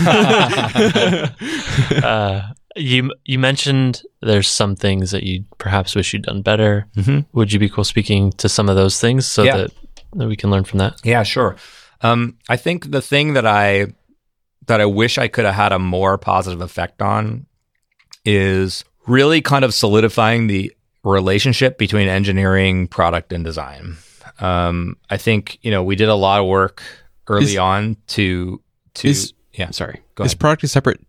[2.04, 6.86] uh, You you mentioned there's some things that you perhaps wish you'd done better.
[6.96, 7.26] Mhm.
[7.32, 9.56] Would you be cool speaking to some of those things so Yeah.
[9.56, 9.70] that,
[10.14, 11.00] that we can learn from that?
[11.04, 11.56] Yeah, sure.
[12.02, 13.86] Um, I think the thing that I
[14.66, 17.46] that I wish I could have had a more positive effect on
[18.24, 23.96] is really kind of solidifying the relationship between engineering, product, and design.
[24.38, 26.82] Um, I think you know we did a lot of work
[27.26, 28.62] early Is- on to
[28.94, 30.02] to Is- yeah Sorry.
[30.14, 30.40] Go Is ahead.
[30.40, 31.00] product a separate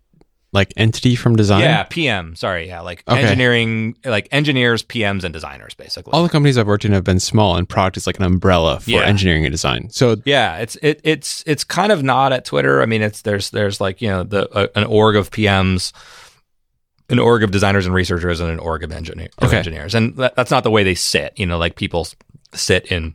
[0.52, 1.60] like entity from design?
[1.62, 3.20] yeah PM sorry yeah like Okay.
[3.22, 7.20] engineering like engineers PMs and designers basically All the companies I've worked in have been
[7.20, 9.02] small, and product is like an umbrella for Yeah.
[9.06, 9.88] engineering and design.
[9.90, 12.82] So Yeah, it's it, it's it's kind of not at Twitter.
[12.82, 15.92] I mean, it's there's there's like you know the uh, an org of PMs,
[17.08, 19.58] an org of designers and researchers, and an org of, engineer, of Okay.
[19.58, 21.32] engineers, and that, that's not the way they sit.
[21.38, 22.06] You know, like people
[22.54, 23.14] sit in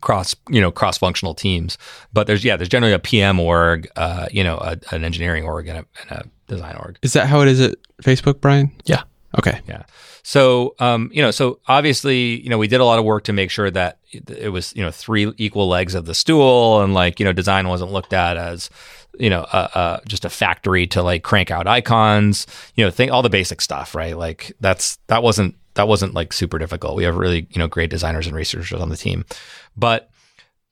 [0.00, 1.78] cross you know cross functional teams,
[2.12, 5.68] but there's yeah there's generally a PM org, uh, you know, a, an engineering org
[5.68, 6.98] and a, and a design org.
[7.02, 8.70] is that how it is at Facebook, Brian?
[8.84, 9.02] Yeah.
[9.38, 9.60] Okay.
[9.68, 9.84] Yeah.
[10.22, 13.32] So, um, you know, so obviously, you know, we did a lot of work to
[13.32, 16.94] make sure that it it was, you know, three equal legs of the stool, and
[16.94, 18.70] like, you know, design wasn't looked at as,
[19.20, 23.12] you know, uh, uh, just a factory to like crank out icons, you know, think
[23.12, 24.16] all the basic stuff, right?
[24.16, 26.96] Like that's that wasn't that wasn't like super difficult.
[26.96, 29.24] We have really, you know, great designers and researchers on the team,
[29.76, 30.10] but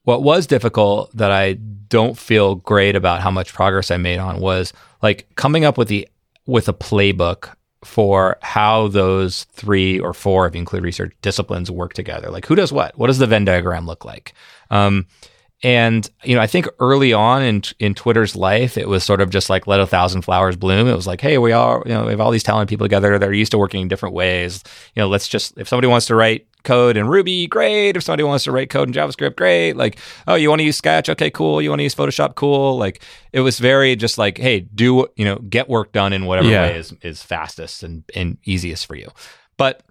[0.04, 4.40] what was difficult that I don't feel great about how much progress I made on
[4.40, 6.08] was like coming up with the
[6.46, 11.92] with a playbook for how those three or four, if you include research disciplines, work
[11.92, 12.30] together.
[12.30, 12.96] Like who does what?
[12.98, 14.32] What does the Venn diagram look like?
[14.70, 15.06] Um,
[15.62, 19.30] and you know, I think early on in in Twitter's life, it was sort of
[19.30, 20.86] just like let a thousand flowers bloom.
[20.86, 23.18] It was like, hey, we all you know we have all these talented people together
[23.18, 24.62] that are used to working in different ways.
[24.94, 27.96] You know, let's just if somebody wants to write code in Ruby, great.
[27.96, 29.72] If somebody wants to write code in JavaScript, great.
[29.74, 31.08] Like, oh, you want to use Sketch?
[31.08, 31.62] Okay, cool.
[31.62, 32.34] You want to use Photoshop?
[32.34, 32.76] Cool.
[32.76, 36.48] Like, it was very just like, hey, do you know, get work done in whatever
[36.48, 36.62] Yeah.
[36.68, 39.08] way is is fastest and and easiest for you.
[39.56, 39.82] But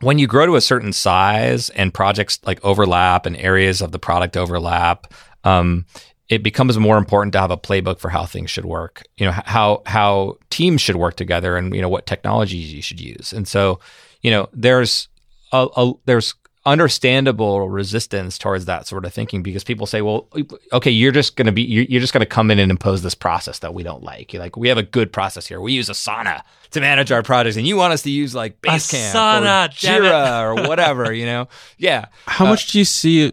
[0.00, 3.98] when you grow to a certain size and projects like overlap and areas of the
[3.98, 5.12] product overlap,
[5.44, 5.86] um,
[6.28, 9.02] it becomes more important to have a playbook for how things should work.
[9.16, 13.00] You know how how teams should work together, and you know what technologies you should
[13.00, 13.32] use.
[13.32, 13.80] And so,
[14.22, 15.08] you know, there's
[15.52, 16.34] a, a there's
[16.66, 20.28] understandable resistance towards that sort of thinking because people say, well,
[20.72, 23.02] okay, you're just going to be, you're, you're just going to come in and impose
[23.02, 24.32] this process that we don't like.
[24.32, 25.60] You're like, we have a good process here.
[25.60, 26.42] We use Asana
[26.72, 29.68] to manage our projects and you want us to use like Basecamp Asana, or.
[29.72, 31.48] Jira or whatever, you know?
[31.78, 32.06] Yeah.
[32.26, 33.32] How Uh, much do you see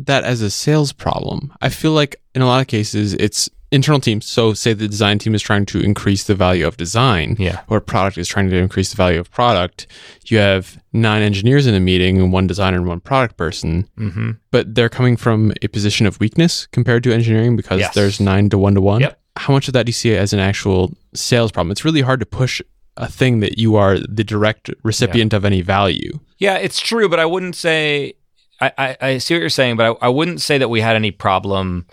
[0.00, 1.52] that as a sales problem?
[1.62, 4.24] I feel like in a lot of cases it's internal teams.
[4.26, 7.60] So say the design team is trying to increase the value of design, Yeah.
[7.68, 9.86] or product is trying to increase the value of product.
[10.26, 14.30] You have nine engineers in a meeting and one designer and one product person, Mm-hmm.
[14.50, 17.94] but they're coming from a position of weakness compared to engineering because Yes.
[17.94, 19.00] there's nine to one to one.
[19.00, 19.18] Yep.
[19.36, 21.72] How much of that do you see as an actual sales problem?
[21.72, 22.62] It's really hard to push
[22.96, 26.20] a thing that you are the direct recipient of any value.
[26.38, 28.14] Yeah, it's true, but I wouldn't say.
[28.60, 30.94] I, I, I see what you're saying, but I, I wouldn't say that we had
[30.94, 31.86] any problem,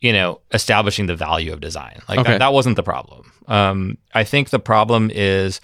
[0.00, 2.00] you know, establishing the value of design.
[2.08, 2.32] Like Okay.
[2.32, 3.32] that, that wasn't the problem.
[3.48, 5.60] Um, I think the problem is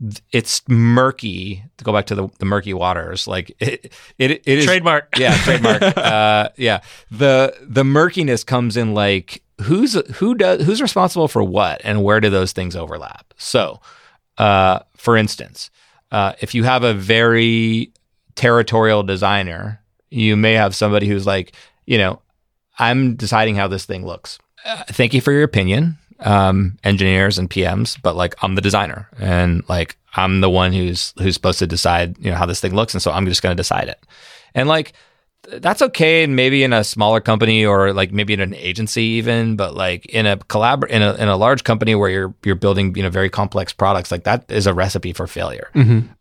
[0.00, 1.62] th- it's murky.
[1.78, 5.08] To go back to the, the murky waters, like it, it, it is Trademark.
[5.18, 5.82] yeah, trademark.
[5.96, 11.80] uh, yeah, the the murkiness comes in like who's who does who's responsible for what
[11.84, 13.32] and where do those things overlap.
[13.36, 13.80] So,
[14.38, 15.70] uh, for instance,
[16.10, 17.92] uh, if you have a very
[18.34, 21.52] territorial designer, you may have somebody who's like,
[21.86, 22.20] you know,
[22.78, 24.38] I'm deciding how this thing looks.
[24.64, 29.08] Uh, thank you for your opinion, um, engineers and PMs, but like I'm the designer
[29.18, 32.74] and like I'm the one who's who's supposed to decide, you know, how this thing
[32.74, 34.00] looks, and so I'm just going to decide it.
[34.54, 34.94] And like
[35.44, 39.02] th- that's okay, and maybe in a smaller company or like maybe in an agency
[39.02, 42.54] even, but like in a collabor in a in a large company where you're you're
[42.54, 45.70] building you know very complex products, like that is a recipe for failure.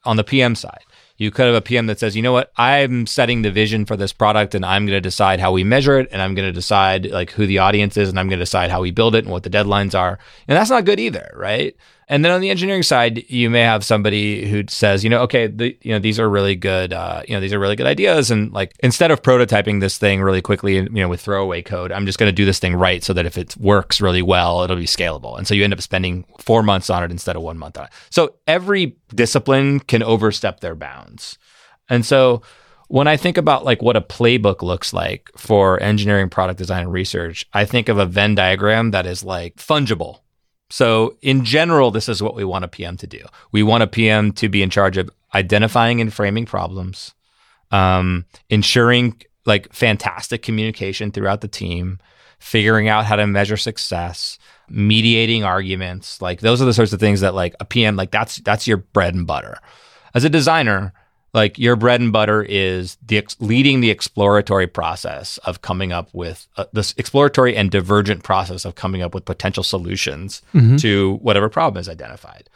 [0.03, 0.83] On the PM side,
[1.17, 3.95] you could have a PM that says, you know what, I'm setting the vision for
[3.95, 6.51] this product, and I'm going to decide how we measure it, and I'm going to
[6.51, 9.23] decide like who the audience is, and I'm going to decide how we build it
[9.23, 11.75] and what the deadlines are, and that's not good either, right?
[12.07, 15.47] And then on the engineering side, you may have somebody who says, you know, okay,
[15.47, 18.29] the, you know, these are really good, uh, you know, these are really good ideas,
[18.29, 22.05] and like instead of prototyping this thing really quickly, you know, with throwaway code, I'm
[22.05, 24.75] just going to do this thing right so that if it works really well, it'll
[24.75, 25.37] be scalable.
[25.37, 27.85] And so you end up spending four months on it instead of one month on
[27.85, 27.91] it.
[28.11, 31.37] So every discipline can overstep their bounds,
[31.89, 32.41] and so
[32.87, 36.93] when I think about like what a playbook looks like for engineering, product design, and
[36.93, 40.19] research, I think of a Venn diagram that is like fungible.
[40.69, 43.23] So, in general, this is what we want a PM to do.
[43.51, 47.13] We want a PM to be in charge of identifying and framing problems,
[47.71, 51.99] um, ensuring like fantastic communication throughout the team,
[52.39, 56.19] figuring out how to measure success, mediating arguments.
[56.21, 58.77] Like those are the sorts of things that like a PM like that's that's your
[58.77, 59.59] bread and butter.
[60.15, 60.93] As a designer,
[61.35, 66.09] like your bread and butter is the ex- leading the exploratory process of coming up
[66.13, 70.41] with uh, this exploratory and divergent process of coming up with potential solutions
[70.79, 72.49] to whatever problem is identified.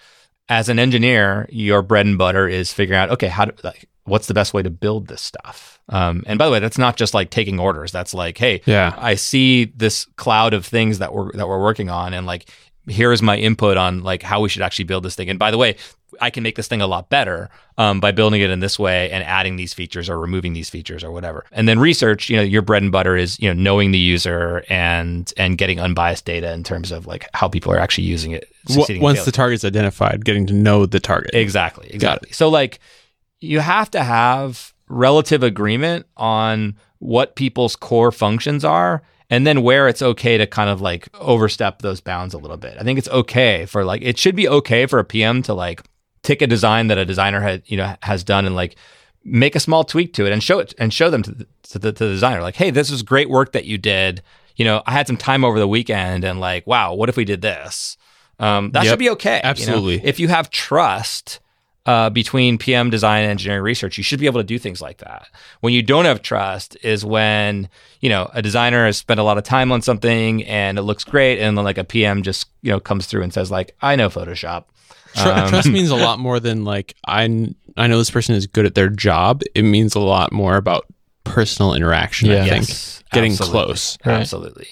[0.47, 4.27] As an engineer, your bread and butter is figuring out okay, how do, like what's
[4.27, 5.79] the best way to build this stuff.
[5.89, 7.91] Um, and by the way, that's not just like taking orders.
[7.91, 8.95] That's like, hey, Yeah.
[8.97, 12.49] I see this cloud of things that we're that we're working on, and like
[12.87, 15.29] here's my input on like how we should actually build this thing.
[15.29, 15.75] And by the way,
[16.21, 19.09] I can make this thing a lot better um, by building it in this way
[19.11, 21.45] and adding these features or removing these features or whatever.
[21.51, 24.63] And then research, you know, your bread and butter is you know knowing the user
[24.69, 28.49] and and getting unbiased data in terms of like how people are actually using it.
[29.01, 31.33] Once the target's identified, getting to know the target.
[31.33, 31.89] Exactly.
[31.91, 32.31] Exactly.
[32.31, 32.79] So like
[33.41, 39.87] you have to have relative agreement on what people's core functions are and then where
[39.87, 42.75] it's okay to kind of like overstep those bounds a little bit.
[42.79, 45.83] I think it's okay for like it should be okay for a PM to like
[46.23, 48.75] take a design that a designer had, you know, has done and like
[49.23, 51.79] make a small tweak to it and show it and show them to the, to
[51.79, 54.21] the, to the designer like, "Hey, this is great work that you did.
[54.55, 57.25] You know, I had some time over the weekend and like, wow, what if we
[57.25, 57.97] did this?"
[58.39, 58.91] Um, that Yep.
[58.91, 59.35] should be okay.
[59.37, 59.49] you know?
[59.49, 60.01] Absolutely.
[60.03, 61.39] If you have trust
[61.85, 64.99] uh, between PM design and engineering research, you should be able to do things like
[64.99, 65.27] that.
[65.61, 67.67] When you don't have trust is when,
[67.99, 71.03] you know, a designer has spent a lot of time on something and it looks
[71.03, 71.39] great.
[71.39, 74.07] And then like a PM just, you know, comes through and says like, I know
[74.09, 74.65] Photoshop.
[75.15, 77.23] Tr- Um, trust means a lot more than like I
[77.77, 79.41] I know this person is good at their job.
[79.55, 80.85] It means a lot more about
[81.23, 82.29] personal interaction.
[82.31, 82.43] I Yeah.
[82.49, 83.65] think Yes, getting absolutely.
[83.65, 83.97] close.
[84.05, 84.19] Right.
[84.21, 84.67] Absolutely.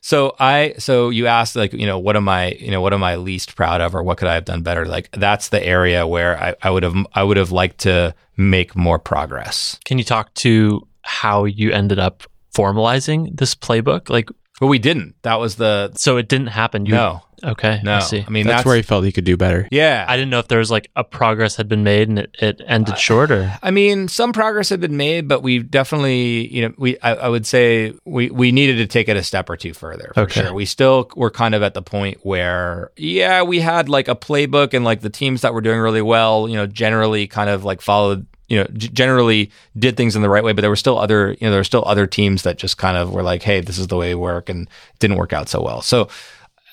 [0.00, 3.04] So I so you asked like you know what am I you know what am
[3.04, 6.06] I least proud of or what could I have done better like that's the area
[6.06, 10.04] where I, I would have I would have liked to make more progress Can you
[10.04, 12.24] talk to how you ended up
[12.54, 14.08] formalizing this playbook?
[14.10, 14.30] Like,
[14.60, 16.86] but we didn't that was the so it didn't happen.
[16.86, 17.80] You, no Okay.
[17.82, 18.24] no I see.
[18.24, 19.66] I mean that's, that's, where he felt he could do better.
[19.72, 22.36] yeah I didn't know if there was like a progress had been made and it,
[22.38, 23.52] it ended short or.
[23.60, 27.28] I mean, some progress had been made, but we definitely, you know, we I, I
[27.28, 30.42] would say we we needed to take it a step or two further for Okay.
[30.42, 30.54] sure.
[30.54, 34.72] We still were kind of at the point where, yeah, we had like a playbook,
[34.72, 37.80] and like the teams that were doing really well, you know, generally kind of like
[37.80, 38.24] followed.
[38.48, 41.32] You know, g- generally did things in the right way, but there were still other,
[41.32, 43.78] you know, there were still other teams that just kind of were like, "Hey, this
[43.78, 44.68] is the way we work," and
[44.98, 45.80] didn't work out so well.
[45.82, 46.08] So,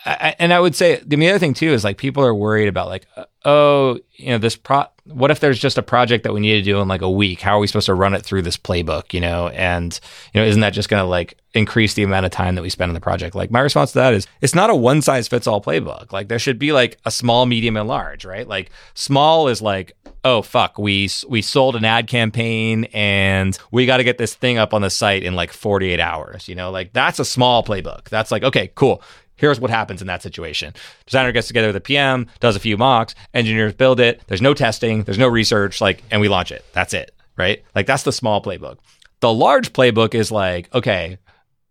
[0.05, 3.05] And I would say the other thing too is like people are worried about like,
[3.17, 4.85] uh, oh, you know, this pro.
[5.03, 7.41] What if there's just a project that we need to do in like a week?
[7.41, 9.13] How are we supposed to run it through this playbook?
[9.13, 9.99] You know, and
[10.33, 12.69] you know, isn't that just going to like increase the amount of time that we
[12.69, 13.35] spend on the project?
[13.35, 16.13] Like my response to that is, it's not a one size fits all playbook.
[16.13, 18.47] Like there should be like a small, medium, and large, right?
[18.47, 23.97] Like small is like, oh fuck, we we sold an ad campaign and we got
[23.97, 26.47] to get this thing up on the site in like 48 hours.
[26.47, 28.05] You know, like that's a small playbook.
[28.05, 29.03] That's like okay, cool
[29.39, 30.73] here's what happens in that situation.
[31.05, 34.21] Designer gets together with the PM, does a few mocks, engineers build it.
[34.27, 36.63] There's no testing, there's no research, like, and we launch it.
[36.73, 37.63] That's it, right?
[37.75, 38.77] Like that's the small playbook.
[39.21, 41.17] The large playbook is like, okay,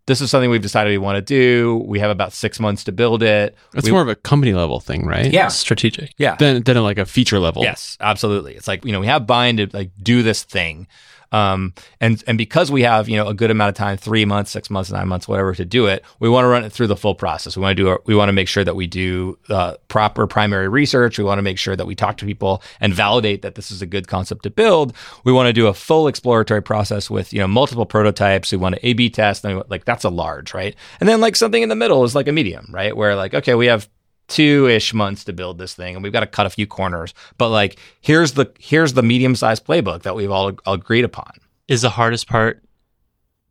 [0.05, 1.83] this is something we've decided we want to do.
[1.85, 3.55] We have about six months to build it.
[3.75, 5.31] It's We- more of a company level thing, right?
[5.31, 5.49] Yeah.
[5.49, 6.13] Strategic.
[6.17, 6.35] yeah.
[6.35, 7.61] Than than like a feature level.
[7.63, 8.55] Yes, absolutely.
[8.55, 10.87] It's like you know we have buy-in to like do this thing,
[11.31, 14.51] um, and and because we have you know a good amount of time, three months,
[14.51, 16.95] six months, nine months, whatever, to do it, we want to run it through the
[16.95, 17.55] full process.
[17.55, 20.27] We want to do our, we want to make sure that we do uh, proper
[20.27, 21.17] primary research.
[21.17, 23.81] We want to make sure that we talk to people and validate that this is
[23.81, 24.95] a good concept to build.
[25.23, 28.51] We want to do a full exploratory process with you know multiple prototypes.
[28.51, 29.45] We want to A/B test.
[29.45, 30.75] And we, like that's a large, right?
[30.99, 32.95] And then like something in the middle is like a medium, right?
[32.95, 33.87] Where like okay, we have
[34.29, 37.13] two ish months to build this thing and we've got to cut a few corners.
[37.37, 41.33] But like here's the here's the medium sized playbook that we've all agreed upon.
[41.67, 42.63] Is the hardest part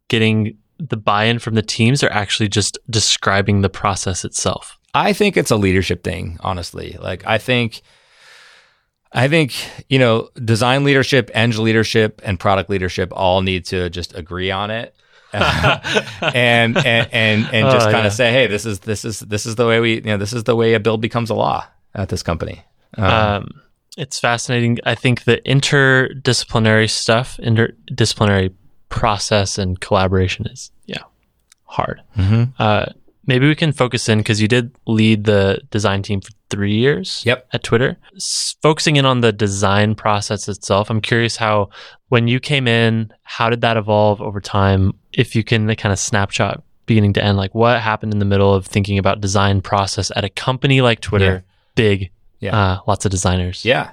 [0.09, 4.79] getting the buy in from the teams or actually just describing the process itself?
[4.95, 6.97] i think it's a leadership thing honestly.
[6.99, 7.83] Like i think
[9.13, 9.55] i think
[9.89, 14.71] you know design leadership eng leadership and product leadership all need to just agree on
[14.71, 14.95] it
[15.33, 18.07] and and and, and just Oh, kind yeah.
[18.07, 20.33] of say hey this is this is this is the way we you know this
[20.33, 22.63] is the way a bill becomes a law at this company
[22.97, 23.61] um, Um,
[23.97, 24.79] it's fascinating.
[24.87, 28.55] I think the interdisciplinary stuff, interdisciplinary
[28.91, 31.03] process and collaboration is, yeah,
[31.65, 32.01] hard.
[32.17, 32.53] mhm.
[32.59, 32.87] Uh,
[33.29, 37.23] maybe we can focus in because you did lead the design team for three years
[37.25, 37.47] Yep.
[37.53, 37.97] at Twitter.
[38.17, 41.69] S- focusing in on the design process itself, I'm curious how,
[42.09, 44.93] when you came in, how did that evolve over time?
[45.13, 48.53] If you can kind of snapshot beginning to end, like what happened in the middle
[48.55, 51.53] of thinking about design process at a company like Twitter, Yeah.
[51.75, 52.11] big,
[52.41, 52.57] Yeah.
[52.59, 53.65] uh, lots of designers.
[53.65, 53.91] Yeah.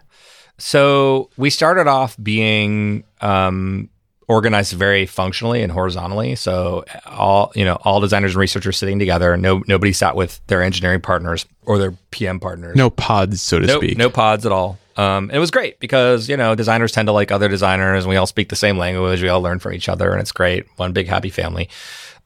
[0.58, 3.90] So we started off being um,
[4.28, 6.36] organized very functionally and horizontally.
[6.36, 9.38] So all you know, all designers and researchers sitting together.
[9.38, 12.76] No, nobody sat with their engineering partners or their PM partners.
[12.76, 13.98] No pods, so to no, speak.
[13.98, 14.78] no pods at all.
[14.98, 18.16] Um, it was great because you know designers tend to like other designers, and we
[18.16, 19.22] all speak the same language.
[19.22, 20.66] We all learn from each other, and it's great.
[20.78, 21.70] One big happy family.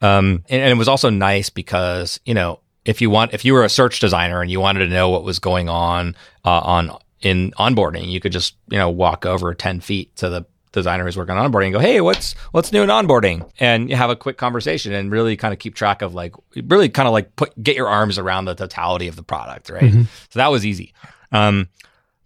[0.02, 3.52] Um, and, and it was also nice because you know if you want if you
[3.54, 6.96] were a search designer and you wanted to know what was going on uh, on
[7.20, 11.16] in onboarding, you could just you know walk over ten feet to the designer who's
[11.16, 13.48] working on onboarding and go, hey, what's what's new in onboarding?
[13.58, 16.88] And you have a quick conversation and really kind of keep track of like really
[16.88, 19.92] kind of like put get your arms around the totality of the product, right?
[20.30, 20.92] So that was easy.
[21.32, 21.68] Um,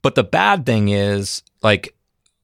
[0.02, 1.94] but the bad thing is like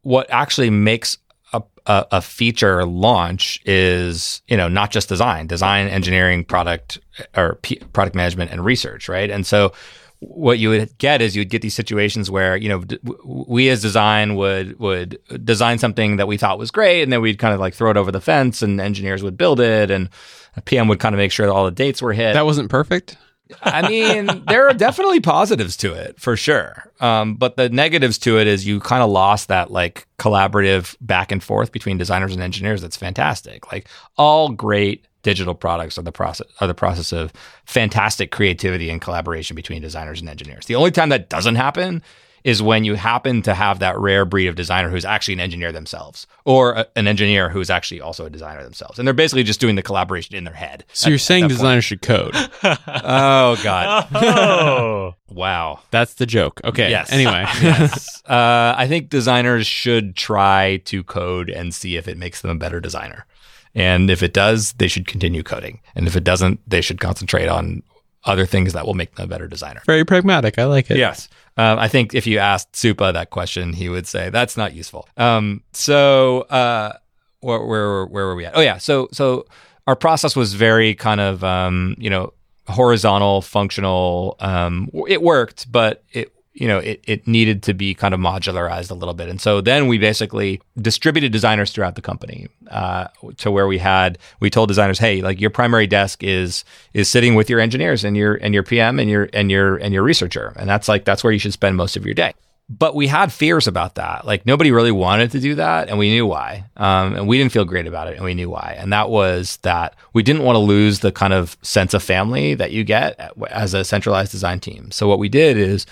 [0.02, 1.18] what actually makes
[1.52, 6.98] a, a, a feature launch is you know not just design, design, engineering, product
[7.36, 9.30] or P- product management and research, right?
[9.30, 9.72] And so
[10.20, 13.80] what you would get is you'd get these situations where you know d- we as
[13.82, 17.60] design would would design something that we thought was great and then we'd kind of
[17.60, 20.10] like throw it over the fence and engineers would build it and
[20.56, 22.34] a PM would kind of make sure that all the dates were hit.
[22.34, 23.16] That wasn't perfect.
[23.62, 26.92] I mean, there are definitely positives to it for sure.
[27.00, 31.32] Um, but the negatives to it is you kind of lost that like collaborative back
[31.32, 32.82] and forth between designers and engineers.
[32.82, 33.72] That's fantastic.
[33.72, 37.32] Like all great digital products are the process are the process of
[37.64, 40.66] fantastic creativity and collaboration between designers and engineers.
[40.66, 42.02] The only time that doesn't happen
[42.44, 45.72] is when you happen to have that rare breed of designer who's actually an engineer
[45.72, 48.98] themselves or a, an engineer who's actually also a designer themselves.
[48.98, 50.84] And they're basically just doing the collaboration in their head.
[50.92, 52.34] So you're saying designers should code.
[53.02, 54.08] Oh god.
[54.14, 55.80] Oh, wow.
[55.90, 56.60] That's the joke.
[56.64, 56.90] Okay.
[56.90, 57.12] Yes.
[57.12, 57.44] Anyway.
[57.62, 58.22] yes.
[58.24, 62.54] Uh, I think designers should try to code and see if it makes them a
[62.54, 63.26] better designer.
[63.74, 65.80] And if it does, they should continue coding.
[65.94, 67.82] And if it doesn't, they should concentrate on
[68.24, 69.80] other things that will make them a better designer.
[69.86, 70.58] Very pragmatic.
[70.58, 70.98] I like it.
[70.98, 71.28] Yes.
[71.56, 75.08] Um, I think if you asked Supa that question, he would say that's not useful.
[75.16, 76.92] Um, so uh,
[77.40, 78.56] where, where where were we at?
[78.56, 78.78] Oh yeah.
[78.78, 79.46] So so
[79.86, 82.32] our process was very kind of um, you know
[82.66, 84.36] horizontal, functional.
[84.40, 88.90] Um, it worked, but it you know it it needed to be kind of modularized
[88.90, 89.28] a little bit.
[89.28, 94.18] And so then we basically distributed designers throughout the company uh, to where we had
[94.40, 98.16] we told designers, hey, like your primary desk is is sitting with your engineers and
[98.16, 101.22] your and your PM and your and your and your researcher, and that's like that's
[101.22, 102.34] where you should spend most of your day
[102.70, 104.24] but we had fears about that.
[104.24, 106.64] Like nobody really wanted to do that, and we knew why.
[106.76, 108.76] Um, and we didn't feel great about it, and we knew why.
[108.78, 112.54] And that was that we didn't want to lose the kind of sense of family
[112.54, 113.18] that you get
[113.50, 114.92] as a centralized design team.
[114.92, 115.84] So what we did is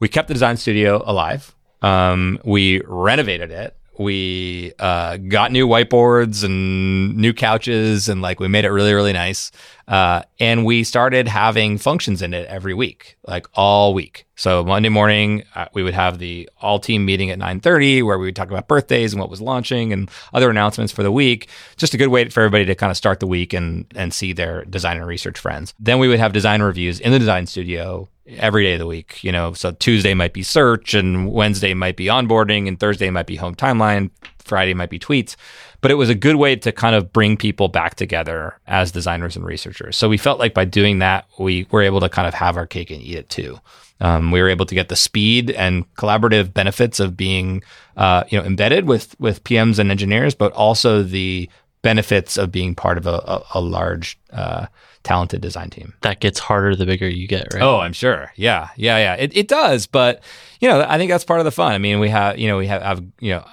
[0.00, 1.54] we kept the design studio alive.
[1.82, 3.76] Um, we renovated it.
[3.98, 9.12] We uh, got new whiteboards and new couches, and like we made it really, really
[9.12, 9.52] nice.
[9.86, 14.26] Uh, and we started having functions in it every week, like all week.
[14.40, 18.24] So Monday morning, uh, we would have the all team meeting at 9:30 where we
[18.24, 21.50] would talk about birthdays and what was launching and other announcements for the week.
[21.76, 24.32] Just a good way for everybody to kind of start the week and and see
[24.32, 25.74] their design and research friends.
[25.78, 29.22] Then we would have design reviews in the design studio every day of the week.
[29.22, 33.26] You know, so Tuesday might be search and Wednesday might be onboarding and Thursday might
[33.26, 35.36] be home timeline, Friday might be tweets.
[35.80, 39.36] But it was a good way to kind of bring people back together as designers
[39.36, 39.96] and researchers.
[39.96, 42.66] So we felt like by doing that, we were able to kind of have our
[42.66, 43.58] cake and eat it too.
[44.00, 47.62] Um, we were able to get the speed and collaborative benefits of being,
[47.96, 51.48] uh, you know, embedded with with PMs and engineers, but also the
[51.82, 54.66] benefits of being part of a, a, a large, uh,
[55.02, 55.94] talented design team.
[56.02, 57.62] that gets harder the bigger you get, right?
[57.62, 58.32] Oh, I'm sure.
[58.36, 59.14] Yeah, yeah, yeah.
[59.14, 60.22] It, it does, but
[60.60, 61.72] you know, I think that's part of the fun.
[61.72, 63.44] I mean, we have, you know, we have, have you know,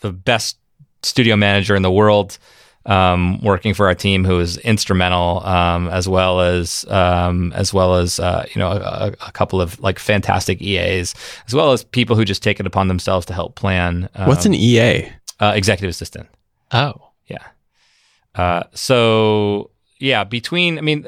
[0.00, 0.58] the best
[1.02, 2.38] studio manager in the world
[2.86, 7.96] um, working for our team who is instrumental, um, as well as um, as well
[7.96, 11.14] as uh, you know a, a, couple of like fantastic EAs,
[11.46, 14.08] as well as people who just take it upon themselves to help plan.
[14.14, 15.12] Um, What's an EA?
[15.40, 16.28] uh, executive assistant?
[16.70, 17.44] Oh, Yeah.
[18.34, 21.06] Uh, so yeah, between I mean,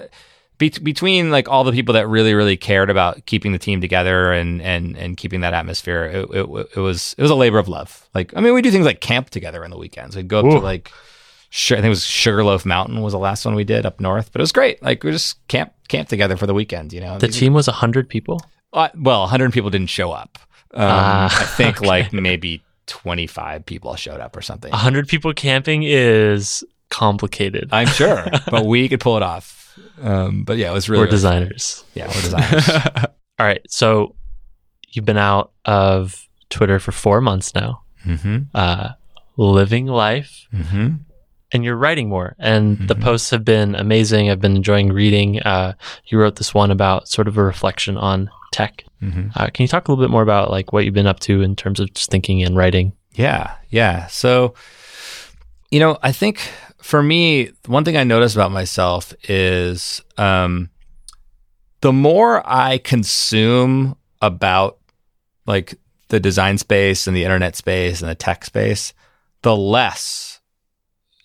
[0.70, 4.32] be- between like all the people that really really cared about keeping the team together
[4.32, 7.68] and and and keeping that atmosphere, it, it, it was it was a labor of
[7.68, 8.08] love.
[8.14, 10.16] Like I mean, we do things like camp together on the weekends.
[10.16, 10.90] We'd go up to like.
[11.56, 14.40] I think it was Sugarloaf Mountain was the last one we did up north, but
[14.40, 14.82] it was great.
[14.82, 17.16] Like we just camp camp together for the weekend, you know.
[17.18, 18.40] the team was 100 people?
[18.72, 20.36] Uh, well, 100 people didn't show up.
[20.72, 21.86] Um, Ah, I think okay.
[21.86, 24.72] like maybe 25 people showed up or something.
[24.72, 27.68] 100 people camping is complicated.
[27.70, 29.63] I'm sure, but we could pull it off.
[30.02, 31.84] Um, but yeah, it was really We're really designers.
[31.94, 32.68] Yeah, we're designers.
[33.38, 33.60] All right.
[33.68, 34.14] So
[34.90, 38.38] you've been out of Twitter for four months now, mm-hmm.
[38.54, 38.90] uh,
[39.36, 40.88] living life, Mm-hmm.
[41.52, 42.36] and you're writing more.
[42.38, 43.02] And the Mhm.
[43.02, 44.30] posts have been amazing.
[44.30, 45.40] I've been enjoying reading.
[45.42, 45.72] Uh,
[46.06, 48.84] you wrote this one about sort of a reflection on tech.
[49.02, 49.28] Mm-hmm.
[49.34, 51.42] Uh, can you talk a little bit more about like what you've been up to
[51.42, 52.92] in terms of just thinking and writing?
[53.14, 54.06] Yeah, yeah.
[54.06, 54.54] So,
[55.70, 56.40] You know, I think
[56.84, 60.68] for me, one thing I notice about myself is um,
[61.80, 64.76] the more I consume about
[65.46, 65.76] like
[66.08, 68.92] the design space and the internet space and the tech space,
[69.40, 70.42] the less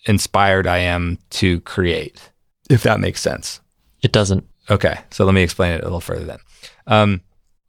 [0.06, 2.30] inspired I am to create,
[2.70, 3.60] if that makes sense.
[4.00, 4.48] It doesn't.
[4.70, 6.38] Okay, so let me explain it a little further then.
[6.86, 7.20] Um,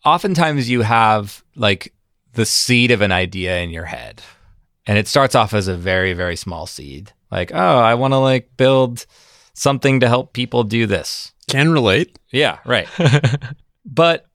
[0.05, 1.93] oftentimes you have like
[2.35, 4.21] the seed of an idea in your head,
[4.87, 7.11] and it starts off as a very, very small seed.
[7.31, 9.05] Like, oh, I want to like build
[9.53, 11.31] something to help people do this.
[11.49, 12.17] Can relate.
[12.31, 12.87] Yeah, right.
[13.85, 14.25] but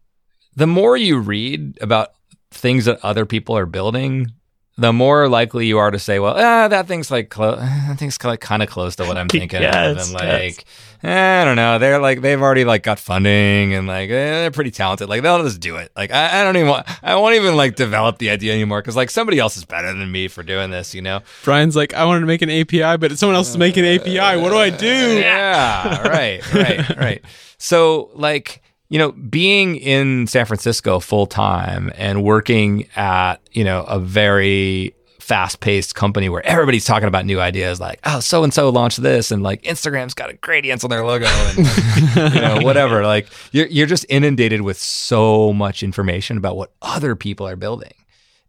[0.55, 2.11] the more you read about
[2.51, 4.33] things that other people are building,
[4.79, 7.59] the more likely you are to say, well, ah, that thing's like close.
[7.87, 10.65] That thing's like kind of close to what I'm thinking yes, of, and like, yes.
[11.05, 11.79] eh, I don't know.
[11.79, 15.09] They're like they've already like got funding, and like eh, they're pretty talented.
[15.09, 15.93] Like they'll just do it.
[15.97, 16.87] Like I, I don't even want.
[17.03, 20.11] I won't even like develop the idea anymore because like somebody else is better than
[20.11, 20.95] me for doing this.
[20.95, 21.21] You know.
[21.45, 24.41] Brian's like, I wanted to make an API, but someone else is making an API.
[24.41, 25.19] What do I do?
[25.19, 26.03] Yeah.
[26.07, 26.53] right.
[26.53, 26.97] Right.
[26.97, 27.25] Right.
[27.59, 33.83] So like you know, being in San Francisco full time and working at, you know,
[33.85, 38.55] a very fast paced company where everybody's talking about new ideas like, oh, so and
[38.55, 42.61] so launched this and like Instagram's got a gradients on their logo and you know,
[42.61, 43.05] whatever.
[43.05, 47.93] Like you're you're just inundated with so much information about what other people are building.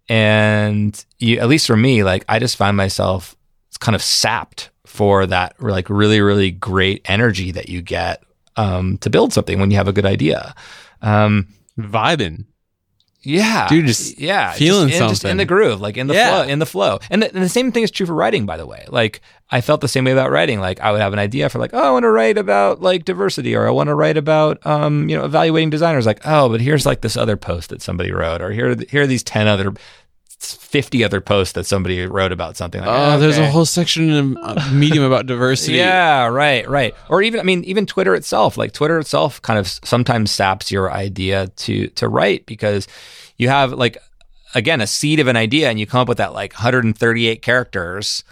[0.07, 3.35] And you, at least for me, like I just find myself
[3.79, 8.23] kind of sapped for that like really, really great energy that you get
[8.58, 10.53] um, to build something when you have a good idea.
[11.01, 11.47] Um,
[11.78, 12.45] Vibing.
[13.22, 16.14] Yeah, dude, just yeah, feeling just in, something, just in the groove, like in the
[16.14, 16.30] yeah.
[16.30, 16.99] flow, in the flow.
[17.10, 18.86] And the, and the, same thing is true for writing, by the way.
[18.88, 20.62] Like I felt the same way about writing.
[20.62, 23.03] Like I would have an idea for like, oh, I want to write about like
[23.03, 26.05] diversity, or I want to write about, um, you know, evaluating designers.
[26.05, 29.08] Like, oh, but here's like this other post that somebody wrote, or here, here are
[29.08, 29.74] these ten other
[30.39, 33.19] 50 other posts that somebody wrote about something like oh okay.
[33.21, 35.77] there's a whole section in uh, medium about diversity.
[35.77, 36.93] Yeah right right.
[37.09, 40.91] Or even i mean even twitter itself like twitter itself kind of sometimes saps your
[40.91, 42.88] idea to to write because
[43.38, 43.97] you have like
[44.53, 48.23] again a seed of an idea and you come up with that like 138 characters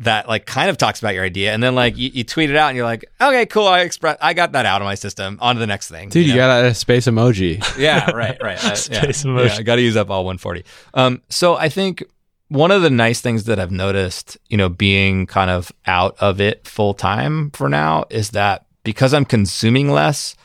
[0.00, 2.56] that like kind of talks about your idea and then like you, you, tweet it
[2.56, 5.38] out and you're like okay cool i express i got that out of my system
[5.40, 6.38] on to the next thing dude you, know?
[6.38, 7.58] got a space emoji.
[7.78, 9.48] Yeah right right uh, space yeah, emoji.
[9.48, 12.04] Yeah, i gotta use up all 140 um so i think
[12.48, 16.40] one of the nice things that i've noticed you know being kind of out of
[16.40, 20.36] it full time for now is that because i'm consuming less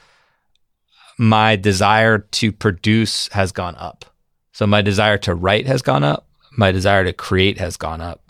[1.19, 4.03] my desire to produce has gone up.
[4.51, 6.27] So my desire to write has gone up
[6.57, 8.22] my desire to create has gone up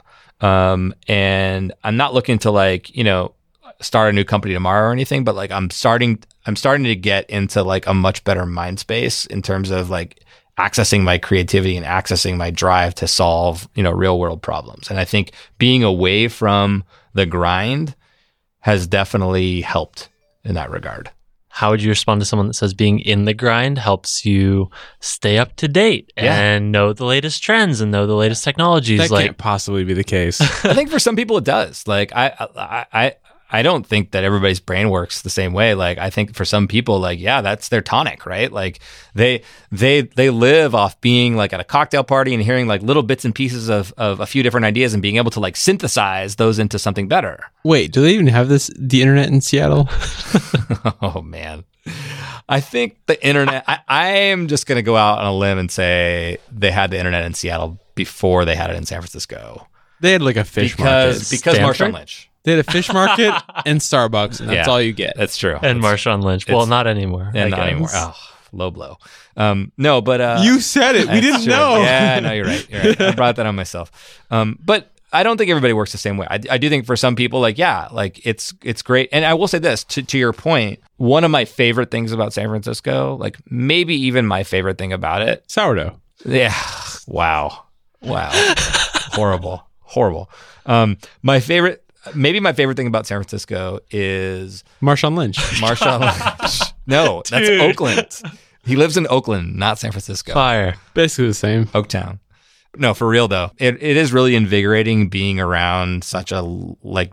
[0.43, 3.33] um, and I'm not looking to like, you know,
[3.79, 7.29] start a new company tomorrow or anything, but like I'm starting, I'm starting to get
[7.29, 10.19] into like a much better mind space in terms of like
[10.57, 14.89] accessing my creativity and accessing my drive to solve, you know, real world problems.
[14.89, 16.83] And I think being away from
[17.13, 17.95] the grind
[18.59, 20.09] has definitely helped
[20.43, 21.09] in that regard
[21.55, 25.37] how would you respond to someone that says being in the grind helps you stay
[25.37, 26.35] up to date yeah.
[26.35, 28.99] and know the latest trends and know the latest technologies?
[28.99, 30.41] That like, can't possibly be the case.
[30.65, 31.87] I think for some people it does.
[31.87, 33.15] Like I, I, I,
[33.53, 35.75] I don't think that everybody's brain works the same way.
[35.75, 38.51] Like I think for some people, like yeah, that's their tonic, right?
[38.51, 38.79] Like
[39.13, 43.03] they they they live off being like at a cocktail party and hearing like little
[43.03, 46.37] bits and pieces of of a few different ideas and being able to like synthesize
[46.37, 47.39] those into something better.
[47.63, 49.87] Wait, do they even have this the internet in Seattle?
[51.03, 51.63] oh man.
[52.49, 53.63] I think the internet.
[53.67, 56.91] I, I am just going to go out on a limb and say they had
[56.91, 59.67] the internet in Seattle before they had it in San Francisco.
[60.01, 61.43] They had like a fish because market.
[61.43, 62.29] because Marshawn Lynch.
[62.43, 63.33] They had a fish market
[63.65, 65.15] and Starbucks, and that's yeah, all you get.
[65.15, 65.57] That's true.
[65.61, 66.47] And that's, Marshawn Lynch.
[66.47, 67.31] Well, not anymore.
[67.33, 67.89] Yeah, not anymore.
[67.93, 68.15] Oh,
[68.51, 68.97] low blow.
[69.37, 71.07] Um, no, but uh, you said it.
[71.07, 71.53] We didn't true.
[71.53, 71.81] know.
[71.81, 72.69] Yeah, no, you're right.
[72.69, 73.01] You're right.
[73.01, 74.21] I brought that on myself.
[74.29, 76.27] Um, but I don't think everybody works the same way.
[76.29, 79.09] I, I, do think for some people, like yeah, like it's it's great.
[79.11, 80.79] And I will say this to to your point.
[80.97, 85.21] One of my favorite things about San Francisco, like maybe even my favorite thing about
[85.21, 85.99] it, sourdough.
[86.25, 86.55] Yeah.
[87.07, 87.65] Wow.
[88.01, 88.31] Wow.
[89.13, 89.67] horrible.
[89.81, 90.29] Horrible.
[90.65, 91.82] Um, my favorite
[92.15, 95.37] maybe my favorite thing about San Francisco is Marshawn Lynch.
[95.61, 96.73] Marshawn Lynch.
[96.87, 98.21] No, that's Oakland.
[98.65, 100.33] He lives in Oakland, not San Francisco.
[100.33, 100.75] Fire.
[100.93, 101.65] Basically the same.
[101.67, 102.19] Oaktown.
[102.75, 103.51] No, for real though.
[103.57, 107.11] It it is really invigorating being around such a like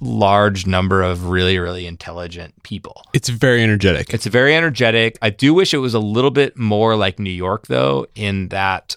[0.00, 3.02] large number of really really intelligent people.
[3.12, 4.14] It's very energetic.
[4.14, 5.18] It's very energetic.
[5.20, 8.96] I do wish it was a little bit more like New York though in that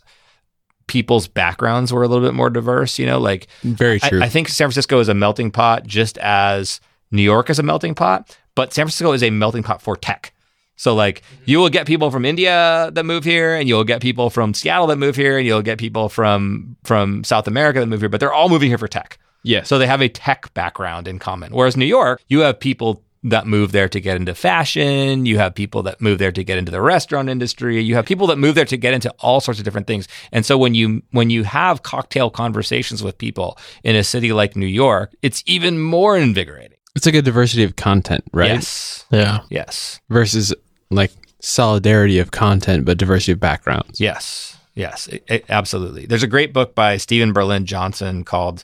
[0.92, 3.00] people's backgrounds were a little bit more diverse.
[3.00, 4.20] You know, like very true.
[4.20, 6.82] I, I, think San Francisco is a melting pot, just as
[7.12, 8.38] New York is a melting pot.
[8.56, 10.34] But San Francisco is a melting pot for tech.
[10.76, 14.30] So like you will get people from India that move here, and you'll get people
[14.30, 18.02] from Seattle that move here, and you'll get people from from South America that move
[18.02, 18.10] here.
[18.10, 19.18] But they're all moving here for tech.
[19.44, 19.64] Yeah.
[19.64, 21.54] So they have a tech background in common.
[21.54, 25.26] Whereas New York, you have people that move there to get into fashion.
[25.28, 27.80] You have people that move there to get into the restaurant industry.
[27.82, 30.07] You have people that move there to get into all sorts of different things.
[30.32, 34.55] And so when you when you have cocktail conversations with people in a city like
[34.55, 36.78] New York, it's even more invigorating.
[36.95, 38.49] it's like a diversity of content, right?
[38.51, 39.05] Yes.
[39.11, 39.41] Yeah.
[39.49, 39.99] Yes.
[40.09, 40.53] Versus
[40.89, 43.99] like solidarity of content, but diversity of backgrounds.
[44.01, 46.05] Yes, yes, it- it- absolutely.
[46.05, 48.63] There's a great book by Steven Berlin Johnson called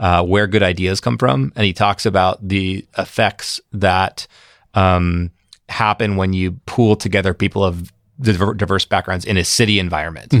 [0.00, 4.26] uh, "Where Good Ideas Come From," and he talks about the effects that
[4.74, 5.30] um,
[5.68, 10.32] happen when you pool together people of diverse backgrounds in a city environment.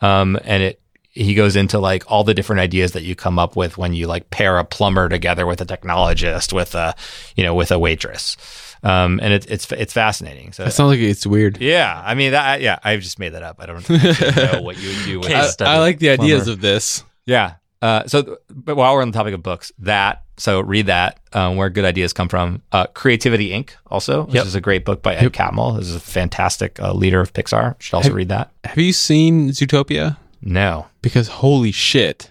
[0.00, 3.54] Um, and it he goes into like all the different ideas that you come up
[3.54, 6.94] with when you like pair a plumber together with a technologist with a
[7.36, 8.36] you know with a waitress.
[8.82, 10.52] Um, and it's it's it's fascinating.
[10.52, 11.58] So It sounds like it's weird.
[11.60, 12.60] yeah, I mean that.
[12.60, 13.56] Yeah, I've just made that up.
[13.58, 16.52] I don't know what you would do with I, I like the ideas Plumber.
[16.52, 17.02] of this.
[17.24, 17.54] Yeah.
[17.84, 21.56] Uh, so, but while we're on the topic of books, that so read that um,
[21.56, 22.62] where good ideas come from.
[22.72, 23.70] Uh, Creativity Inc.
[23.88, 24.46] Also, which Yep.
[24.46, 25.76] is a great book by Ed Catmull.
[25.78, 27.74] This is a fantastic uh, leader of Pixar.
[27.80, 28.50] Should also Have- read that.
[28.64, 30.16] Have you seen Zootopia?
[30.42, 32.30] No, Because holy shit.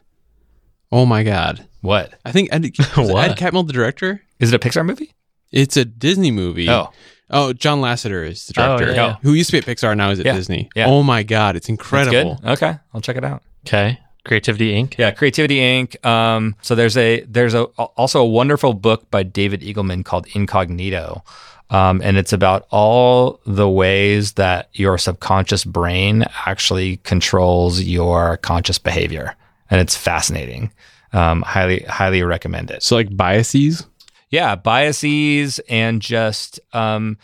[0.91, 1.65] Oh my god.
[1.81, 2.63] what I think Ed,
[2.95, 3.31] What?
[3.31, 4.21] Ed Catmull the director?
[4.39, 4.55] is it?
[4.55, 5.13] A Pixar movie?
[5.51, 6.69] It's a Disney movie.
[6.69, 6.89] Oh,
[7.29, 8.95] Oh, John Lasseter is the Oh, director.
[8.95, 9.15] yeah, yeah.
[9.23, 10.69] Who used to be at Pixar now is at Yeah, Disney.
[10.75, 10.85] yeah.
[10.87, 12.39] Oh my god, it's incredible.
[12.45, 13.41] Okay, I'll check it out.
[13.67, 13.99] Okay.
[14.25, 14.97] Creativity Inc.
[14.97, 16.03] Yeah, Creativity Inc.
[16.05, 21.23] Um, so there's a there's a also a wonderful book by David Eagleman called Incognito,
[21.69, 28.77] um, and it's about all the ways that your subconscious brain actually controls your conscious
[28.79, 29.35] behavior,
[29.69, 30.71] and it's fascinating.
[31.11, 32.81] Um, highly highly recommend it.
[32.81, 33.85] So like biases?
[34.29, 37.17] Yeah, biases and just um,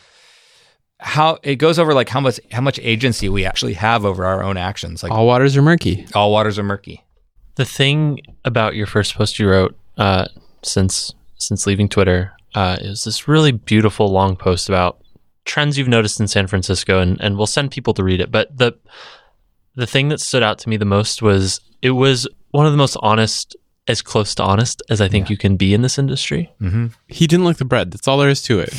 [1.00, 4.44] how it goes over like how much how much agency we actually have over our
[4.44, 5.02] own actions.
[5.04, 6.06] Like All waters are murky.
[6.14, 7.04] all waters are murky.
[7.56, 10.26] The thing about your first post you wrote uh,
[10.64, 15.02] since since leaving Twitter uh, is this really beautiful long post about
[15.46, 18.32] trends you've noticed in San Francisco, and, and we'll send people to read it.
[18.32, 18.78] But the
[19.76, 22.78] the thing that stood out to me the most was it was one of the
[22.78, 23.56] most honest,
[23.88, 26.52] as close to honest as I think you can be in this industry.
[26.62, 26.88] Mm-hmm.
[27.08, 27.92] He didn't like the bread.
[27.92, 28.74] That's all there is to it.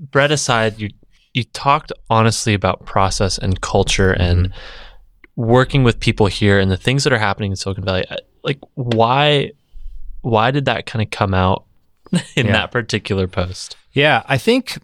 [0.12, 0.90] bread aside, you
[1.36, 4.52] you talked honestly about process and culture and
[5.36, 8.06] working with people here and the things that are happening in Silicon Valley.
[8.08, 9.52] Uh, Like why
[10.22, 11.64] why did that kind of come out
[12.36, 12.52] in Yeah.
[12.52, 13.76] that particular post?
[13.92, 14.78] Yeah, I think,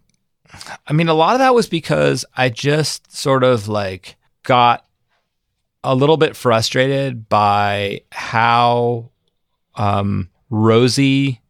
[0.86, 4.84] I mean, a lot of that was because I just sort of like got
[5.84, 9.10] a little bit frustrated by how
[9.74, 11.40] um, rosy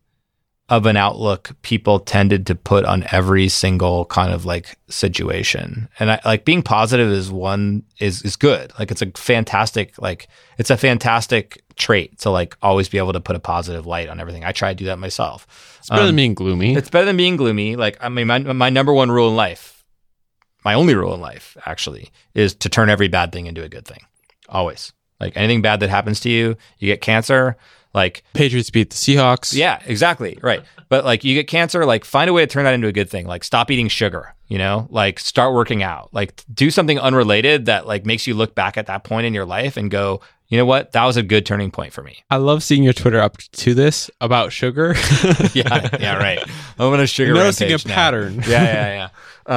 [0.73, 5.87] of an outlook people tended to put on every single kind of like situation.
[5.99, 8.73] And I like being positive is one is is good.
[8.79, 13.21] Like it's a fantastic like it's a fantastic trait to like always be able to
[13.21, 14.45] put a positive light on everything.
[14.45, 15.47] I try to do that myself.
[15.81, 16.75] It's better Um, than being gloomy.
[16.75, 17.77] it's better than being gloomy.
[17.77, 19.85] Like, I mean, my, my number one rule in life,
[20.65, 23.85] my only rule in life, actually, is to turn every bad thing into a good
[23.87, 24.07] thing.
[24.49, 24.93] Always.
[25.21, 27.57] Like, anything bad that happens to you, you get cancer,
[27.95, 29.55] like, Patriots beat the Seahawks.
[29.55, 30.39] yeah, exactly.
[30.43, 30.63] Right.
[30.89, 33.09] But like, you get cancer, like, find a way to turn that into a good
[33.11, 33.27] thing.
[33.27, 37.87] Like, stop eating sugar, you know, like, start working out, like, do something unrelated that
[37.87, 40.67] like makes you look back at that point in your life and go, you know
[40.67, 40.93] what?
[40.93, 42.23] That was a good turning point for me.
[42.31, 44.95] I love seeing your Twitter up to this about sugar.
[45.55, 46.41] yeah, yeah, right.
[46.79, 47.95] I'm on a sugar Noticing a now.
[47.95, 48.35] pattern.
[48.47, 49.09] yeah, yeah, yeah.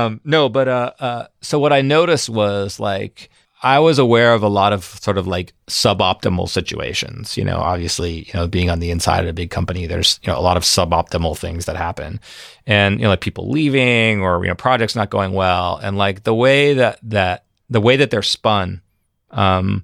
[0.06, 3.30] Um, no, but uh, uh, so what I noticed was like
[3.66, 7.36] I was aware of a lot of sort of like suboptimal situations.
[7.36, 10.32] You know, obviously, you know, being on the inside of a big company, there's you
[10.32, 12.20] know a lot of suboptimal things that happen,
[12.68, 16.26] and you know, like people leaving or you know projects not going well, and like
[16.26, 18.84] the way that that the way that they're spun,
[19.32, 19.84] um,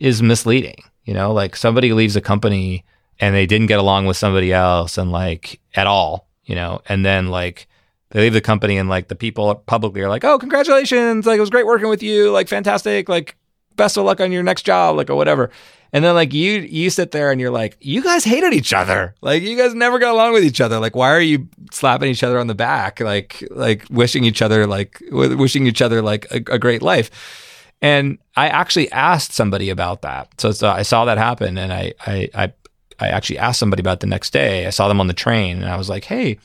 [0.00, 0.82] is misleading.
[1.04, 2.84] You know, like somebody leaves a company
[3.20, 7.06] and they didn't get along with somebody else and like at all, you know, and
[7.06, 7.68] then like
[8.10, 11.26] they leave the company and like the people publicly are like, "Oh, congratulations!
[11.26, 12.30] Like it was great working with you.
[12.30, 13.08] Like fantastic.
[13.08, 13.36] Like
[13.74, 14.96] best of luck on your next job.
[14.96, 15.50] Like or whatever."
[15.92, 19.14] And then like you you sit there and you're like, "You guys hated each other.
[19.22, 20.78] Like you guys never got along with each other.
[20.78, 23.00] Like why are you slapping each other on the back?
[23.00, 27.42] Like like wishing each other like w- wishing each other like a, a great life."
[27.82, 30.40] And I actually asked somebody about that.
[30.40, 32.52] So, so I saw that happen, and I, I I
[32.98, 34.66] I actually asked somebody about the next day.
[34.66, 36.38] I saw them on the train, and I was like, "Hey,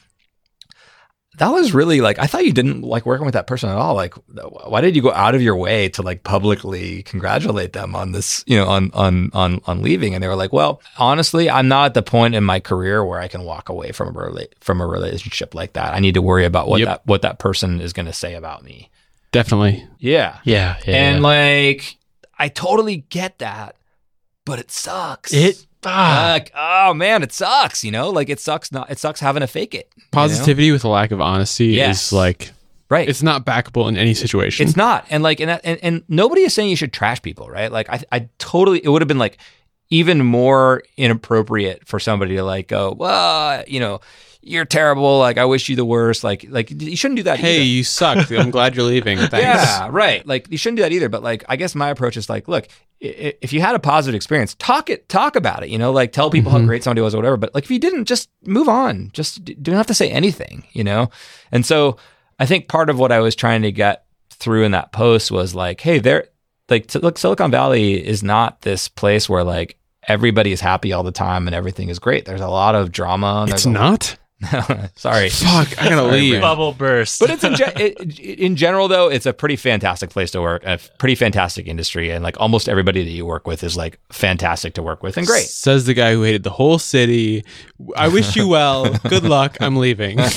[1.37, 3.95] that was really like I thought you didn't like working with that person at all.
[3.95, 8.11] Like, why did you go out of your way to like publicly congratulate them on
[8.11, 11.67] this, you know, on on on on leaving?" And they were like, "Well, honestly, I'm
[11.69, 14.53] not at the point in my career where I can walk away from a rela-
[14.59, 15.93] from a relationship like that.
[15.93, 16.87] I need to worry about what Yep.
[16.87, 18.89] that what that person is going to say about me."
[19.31, 19.87] Definitely.
[19.99, 20.95] Yeah, Yeah, yeah.
[20.95, 21.27] and yeah.
[21.27, 21.95] like,
[22.37, 23.77] I totally get that,
[24.43, 25.31] but it sucks.
[25.33, 27.83] it Like, oh man, it sucks.
[27.83, 28.71] You know, like it sucks.
[28.71, 29.89] Not it sucks having to fake it.
[29.97, 30.07] you know?
[30.11, 32.07] Positivity with a lack of honesty Yes.
[32.07, 32.51] is like
[32.89, 33.07] right?
[33.07, 34.67] it's not backable in any situation.
[34.67, 37.47] It's not, and like, and, that, and and nobody is saying you should trash people,
[37.49, 37.71] right?
[37.71, 39.37] Like, I, I totally, it would have been like
[39.89, 44.01] even more inappropriate for somebody to like go, well, you know,
[44.41, 45.19] you're terrible.
[45.19, 46.23] Like, I wish you the worst.
[46.23, 47.39] Like, like you shouldn't do that.
[47.39, 47.65] hey, either.
[47.65, 48.31] you suck.
[48.31, 49.17] I'm glad you're leaving.
[49.19, 49.33] Thanks.
[49.39, 50.25] Yeah, right.
[50.25, 51.09] Like you shouldn't do that either.
[51.09, 52.67] But like, I guess my approach is like, look,
[52.99, 55.69] if you had a positive experience, talk it, talk about it.
[55.69, 56.67] You know, like tell people how mm-hmm.
[56.67, 57.37] great somebody was or whatever.
[57.37, 59.11] But like, if you didn't, just move on.
[59.13, 60.63] Just don't have to say anything.
[60.71, 61.09] You know.
[61.51, 61.97] And so
[62.39, 65.53] I think part of what I was trying to get through in that post was
[65.53, 66.27] like, hey, there,
[66.69, 69.77] like, look, Silicon Valley is not this place where like
[70.07, 72.25] everybody is happy all the time and everything is great.
[72.25, 73.45] There's a lot of drama.
[73.49, 74.17] It's not.
[74.95, 75.29] Sorry.
[75.29, 76.41] Fuck, I gotta leave.
[76.41, 77.19] Bubble burst.
[77.19, 80.63] But it's in, ge- it, in general though, it's a pretty fantastic place to work,
[80.65, 84.73] a pretty fantastic industry, and like almost everybody that you work with is like fantastic
[84.75, 85.45] to work with and great.
[85.45, 87.43] Says the guy who hated the whole city.
[87.95, 88.91] I wish you well.
[89.09, 89.57] Good luck.
[89.61, 90.19] I'm leaving.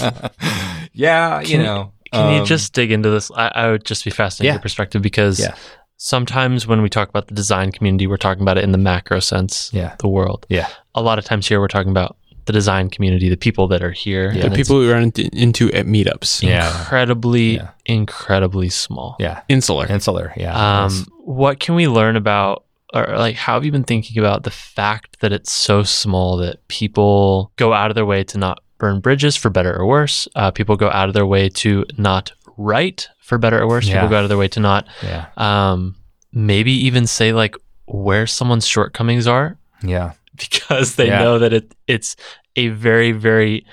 [0.93, 1.93] Yeah, you know.
[2.13, 3.31] Can you um, just dig into this?
[3.35, 4.53] I, I would just be fascinated Yeah.
[4.55, 5.57] your perspective because Yeah.
[5.97, 9.19] sometimes when we talk about the design community, we're talking about it in the macro
[9.19, 9.97] sense, Yeah.
[9.99, 10.47] the world.
[10.49, 10.69] Yeah.
[10.95, 12.17] A lot of times here, we're talking about
[12.47, 14.31] the design community, the people that are here.
[14.33, 14.41] Yeah.
[14.43, 16.43] the and people we run into, into at meetups.
[16.43, 16.69] Yeah.
[16.79, 17.71] incredibly, Yeah.
[17.87, 19.17] incredibly small.
[19.19, 19.43] Yeah.
[19.49, 19.87] Insular.
[19.87, 20.33] Insular.
[20.37, 20.85] Yeah.
[20.85, 24.51] Um, what can we learn about, or like, how have you been thinking about the
[24.51, 29.01] fact that it's so small that people go out of their way to not burn
[29.01, 30.29] bridges for better or worse?
[30.37, 33.87] Uh, people go out of their way to not write for better or worse.
[33.89, 33.95] Yeah.
[33.95, 35.27] People go out of their way to not, yeah.
[35.39, 35.97] um,
[36.33, 40.13] maybe even say like where someone's shortcomings are Yeah.
[40.37, 41.21] because they Yeah.
[41.23, 42.17] know that it it's
[42.57, 43.65] a very very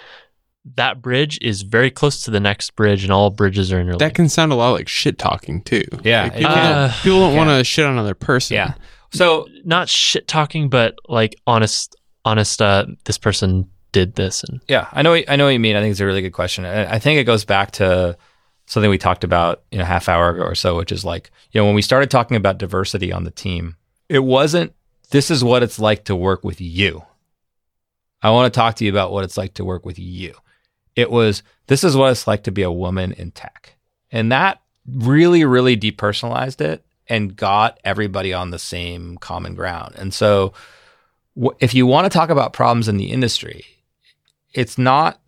[0.76, 4.00] that bridge is very close to the next bridge and all bridges are interlinked.
[4.00, 5.84] that can sound a lot like shit talking too.
[6.04, 6.72] Yeah, Like, people, can.
[6.90, 7.38] don't, people don't Yeah.
[7.38, 8.56] want to shit on another person.
[8.56, 8.74] Yeah.
[9.12, 11.96] So not shit talking, but like honest,
[12.26, 12.62] honest.
[12.62, 15.16] Uh, this person did this, and Yeah, I know.
[15.28, 15.76] I know what you mean.
[15.76, 16.64] I think it's a really good question.
[16.64, 18.16] I I think it goes back to
[18.68, 21.60] something we talked about you know half hour ago or so, which is like you
[21.60, 23.76] know when we started talking about diversity on the team,
[24.08, 24.74] it wasn't
[25.12, 27.04] this is what it's like to work with you.
[28.22, 30.34] I want to talk to you about what it's like to work with you.
[30.96, 33.76] It was this is what it's like to be a woman in tech,
[34.12, 39.96] and that really, really depersonalized it and got everybody on the same common ground.
[39.98, 40.54] And so,
[41.60, 43.66] if you want to talk about problems in the industry,
[44.54, 45.20] it's not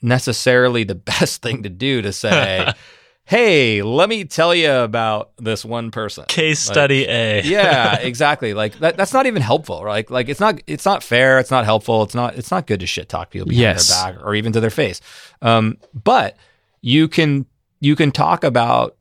[0.00, 2.72] necessarily the best thing to do to say,
[3.32, 7.42] "Hey, let me tell you about this one person." case Like, study A.
[7.42, 8.52] yeah, exactly.
[8.52, 9.82] Like that, that's not even helpful.
[9.82, 10.08] Right?
[10.10, 11.38] Like it's not it's not fair.
[11.38, 12.02] It's not helpful.
[12.02, 13.88] It's not it's not good to shit talk people behind Yes.
[13.88, 15.00] their back or even to their face.
[15.40, 16.36] Um, but
[16.82, 17.46] you can
[17.80, 18.96] you can talk about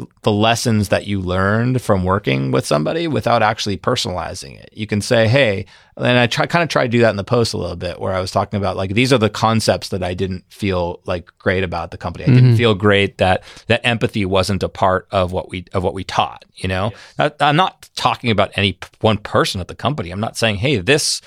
[0.00, 4.70] the, the lessons that you learned from working with somebody without actually personalizing it.
[4.72, 5.66] You can say, "Hey,"
[5.96, 8.00] and I try kind of try to do that in the post a little bit,
[8.00, 11.30] where I was talking about like these are the concepts that I didn't feel like
[11.38, 12.24] great about the company.
[12.24, 12.56] I didn't mm-hmm.
[12.56, 16.44] feel great that that empathy wasn't a part of what we of what we taught.
[16.54, 20.10] You know, That- I'm not talking about any one person at the company.
[20.10, 21.20] I'm not saying, "Hey, this."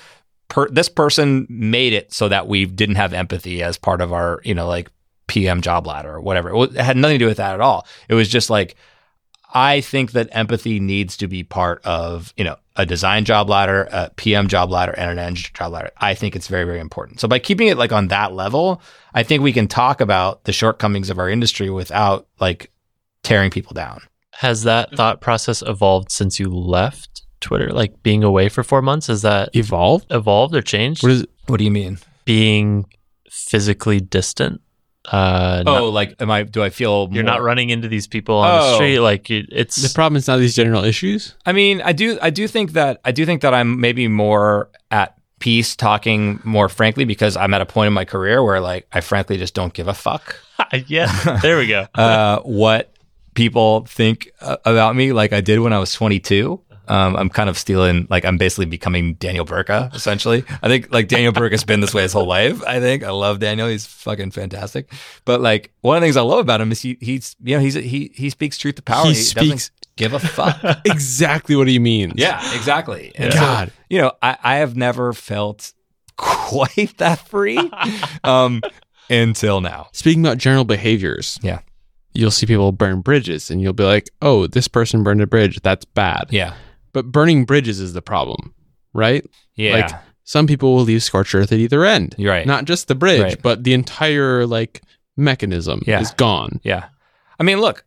[0.49, 4.41] Per, this person made it so that we didn't have empathy as part of our,
[4.43, 4.89] you know, like
[5.29, 6.53] PM job ladder or whatever.
[6.63, 7.87] It, had nothing to do with that at all.
[8.09, 8.75] It was just like,
[9.53, 13.87] I think that empathy needs to be part of, you know, a design job ladder,
[13.91, 15.91] a PM job ladder, and an engineer job ladder.
[15.97, 17.19] I think it's very, very important.
[17.19, 18.81] So by keeping it like on that level,
[19.13, 22.71] I think we can talk about the shortcomings of our industry without like
[23.23, 24.01] tearing people down.
[24.33, 24.97] Has that mm-hmm.
[24.97, 27.71] thought process evolved since you left Twitter?
[27.71, 30.05] Like being away for four months, has that Evolved?
[30.11, 31.03] evolved or changed?
[31.03, 31.25] What is?
[31.47, 31.97] What do you mean?
[32.29, 32.85] being
[33.27, 34.61] physically distant.
[35.07, 38.05] Uh, not- Oh, like, am I, do I feel you're more- not running into these
[38.07, 38.75] people on the Oh.
[38.75, 38.99] street.
[38.99, 41.35] Like it, it's The problem is not these general issues.
[41.45, 44.69] I mean, I do I do think that I do think that I'm maybe more
[44.91, 48.87] at peace talking more frankly because I'm at a point in my career where like
[48.91, 50.35] I frankly just don't give a fuck
[50.87, 51.39] yeah.
[51.41, 51.87] There we go.
[51.95, 52.91] uh, what
[53.35, 56.59] people think uh, about me like I did when I was 22.
[56.89, 60.43] Um, I'm kind of stealing, like I'm basically becoming Daniel Burka, essentially.
[60.63, 62.63] I think like Daniel Burka's been this way his whole life.
[62.65, 64.91] I think I love Daniel; he's fucking fantastic.
[65.25, 67.61] But like one of the things I love about him is he he's you know
[67.61, 69.05] he's he he speaks truth to power.
[69.05, 70.57] He doesn't speaks- give a fuck.
[70.85, 72.13] exactly what he means.
[72.17, 73.11] Yeah, exactly.
[73.15, 73.71] And so, God.
[73.89, 75.73] you know, I, I have never felt
[76.17, 77.57] quite that free
[78.23, 78.61] um,
[79.09, 79.87] until now.
[79.93, 81.59] Speaking about general behaviors, Yeah.
[82.13, 85.59] you'll see people burn bridges and you'll be like, oh, this person burned a bridge.
[85.61, 86.27] That's bad.
[86.31, 86.53] Yeah.
[86.93, 88.53] But burning bridges is the problem,
[88.93, 89.25] right?
[89.55, 89.73] Yeah.
[89.75, 89.91] Like
[90.23, 92.15] some people will leave scorched earth at either end.
[92.17, 92.45] You're right.
[92.47, 93.41] Not just the bridge, Right.
[93.41, 94.81] but the entire like
[95.17, 95.99] mechanism Yeah.
[96.01, 96.59] is gone.
[96.63, 96.85] yeah.
[97.39, 97.85] I mean, look,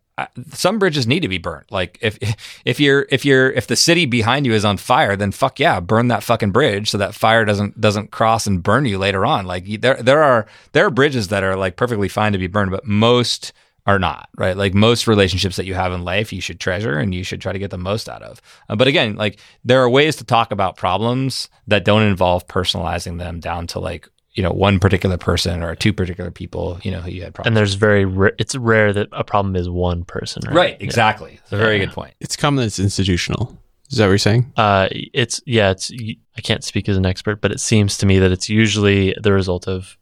[0.53, 1.71] some bridges need to be burnt.
[1.73, 2.19] Like if
[2.65, 5.81] if you're if you're if the city behind you is on fire, then fuck yeah,
[5.81, 9.47] burn that fucking bridge so that fire doesn't doesn't cross and burn you later on.
[9.47, 12.71] Like there there are there are bridges that are like perfectly fine to be burned,
[12.71, 13.53] but most
[13.87, 14.57] are not right.
[14.57, 17.53] Like most relationships that you have in life, you should treasure and you should try
[17.53, 18.41] to get the most out of.
[18.69, 23.19] Uh, but again, like there are ways to talk about problems that don't involve personalizing
[23.19, 27.01] them down to like you know one particular person or two particular people you know
[27.01, 27.49] who you had problems.
[27.49, 30.55] And there's very ra- it's rare that a problem is one person, right?
[30.55, 31.41] right, exactly.
[31.43, 31.87] It's a very Yeah.
[31.87, 32.15] good point.
[32.21, 33.59] It's common that it's institutional.
[33.91, 34.53] Is that what you're saying?
[34.57, 35.91] Uh, it's yeah, it's
[36.39, 39.33] I can't speak as an expert, but it seems to me that it's usually the
[39.35, 39.99] result of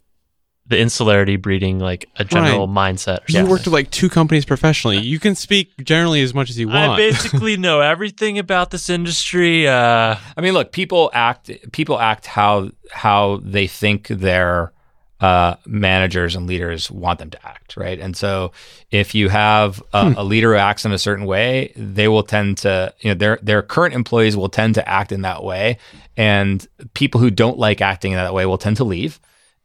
[0.70, 3.18] the insularity breeding like a general mindset.
[3.28, 4.98] Or You worked with like two companies professionally.
[4.98, 6.92] You can speak generally as much as you want.
[6.92, 9.66] I basically know everything about this industry.
[9.66, 14.72] Uh, I mean, look, people act people act how how they think their
[15.20, 17.98] uh, managers and leaders want them to act, right?
[17.98, 18.52] And so,
[18.92, 22.58] if you have a, a leader who acts in a certain way, they will tend
[22.58, 25.78] to, you know, their their current employees will tend to act in that way,
[26.16, 26.64] and
[26.94, 29.18] people who don't like acting in that way will tend to leave.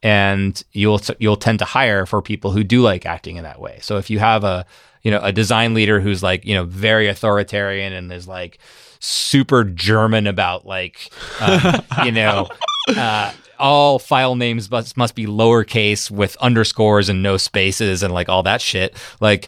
[0.04, 3.80] And you'll you'll tend to hire for people who do like acting in that way.
[3.82, 4.66] So if you have a
[5.02, 8.60] you know a design leader who's like you know very authoritarian and is like
[9.00, 12.48] super German about like uh, you know
[12.96, 18.30] uh, all file names must must be lowercase with underscores and no spaces and like
[18.30, 18.96] all that shit.
[19.20, 19.48] Like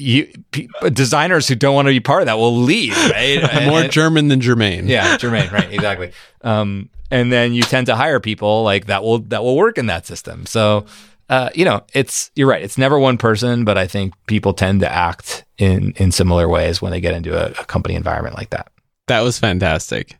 [0.00, 3.40] you pe- designers who don't want to be part of that will leave, right?
[3.66, 4.88] More And- German than Germain.
[4.88, 6.12] yeah, Jermaine, right, exactly.
[6.42, 9.86] Um, and then you tend to hire people like that will that will work in
[9.86, 10.46] that system.
[10.46, 10.86] So,
[11.28, 12.62] uh, you know, it's you're right.
[12.62, 16.80] It's never one person, but I think people tend to act in in similar ways
[16.80, 18.70] when they get into a, a company environment like that.
[19.08, 20.16] That was fantastic.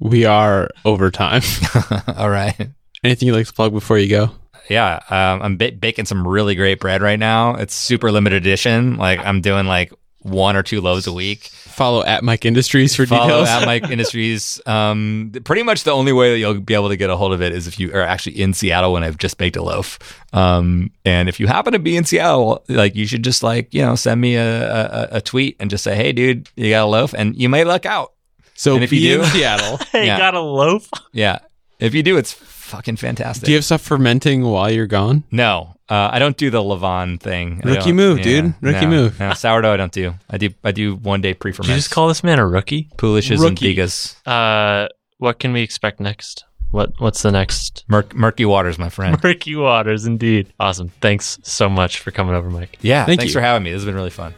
[0.00, 1.42] We are over time.
[2.16, 2.68] All right.
[3.02, 4.30] Anything you'd like to plug before you go?
[4.70, 7.54] Yeah, um, I'm ba- baking some really great bread right now.
[7.56, 8.96] It's super limited edition.
[8.96, 11.44] Like I'm doing like one or two loaves a week.
[11.48, 13.48] Follow at Mike Industries for Follow details.
[13.48, 14.58] at Mike Industries.
[14.64, 17.42] Um, pretty much the only way that you'll be able to get a hold of
[17.42, 19.98] it is if you are actually in Seattle when I've just baked a loaf.
[20.32, 23.82] Um, and if you happen to be in Seattle, like you should just like you
[23.82, 26.86] know send me a, a, a tweet and just say, hey, dude, you got a
[26.86, 28.12] loaf, and you may luck out.
[28.54, 29.76] so And if be you in do- Seattle.
[29.92, 30.16] hey, Yeah.
[30.16, 30.88] got a loaf?
[31.12, 31.40] Yeah,
[31.80, 32.32] if you do, it's
[32.76, 33.44] fucking fantastic.
[33.46, 35.24] Do you have stuff fermenting while you're gone?
[35.30, 37.60] No, uh, I don't do the levain thing.
[37.64, 38.54] I Rookie don't- move, dude.
[38.60, 39.20] Rookie no, move.
[39.20, 40.14] No, sourdough, I don't do.
[40.30, 40.50] I do.
[40.64, 41.70] I do one day pre Did ferment.
[41.70, 42.88] you just call this man a rookie?
[42.96, 43.68] Poolishes Rookie.
[43.70, 44.16] and Bigas.
[44.26, 46.44] Uh, what can we expect next?
[46.70, 47.84] What What's the next?
[47.86, 49.16] Mur- murky waters, my friend.
[49.22, 50.52] Murky Waters, indeed.
[50.58, 50.88] Awesome.
[51.00, 52.78] Thanks so much for coming over, Mike.
[52.80, 53.38] Yeah, Thank thanks you.
[53.38, 53.70] for having me.
[53.70, 54.34] This has been really fun.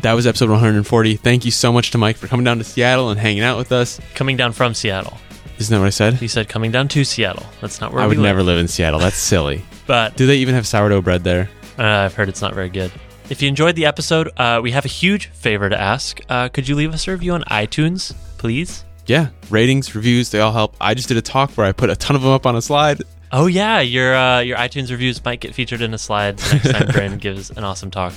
[0.00, 1.16] That was episode 140.
[1.16, 3.72] Thank you so much to Mike for coming down to Seattle and hanging out with
[3.72, 4.00] us.
[4.14, 5.16] Coming down from Seattle.
[5.58, 6.14] Isn't that what I said?
[6.14, 7.44] He said coming down to Seattle.
[7.60, 8.24] That's not where I would live.
[8.24, 9.00] never live in Seattle.
[9.00, 9.64] That's silly.
[9.86, 11.50] But Do they even have sourdough bread there?
[11.78, 12.90] uh, I've heard it's not very good.
[13.28, 16.20] If you enjoyed the episode, uh, we have a huge favor to ask.
[16.28, 18.84] Uh, could you leave us a review on iTunes, please?
[19.06, 20.74] Yeah, ratings, reviews, they all help.
[20.80, 22.62] I just did a talk where I put a ton of them up on a
[22.62, 23.02] slide.
[23.36, 26.86] Oh yeah, your uh, your iTunes reviews might get featured in a slide next time
[26.92, 28.12] Brandon gives an awesome talk.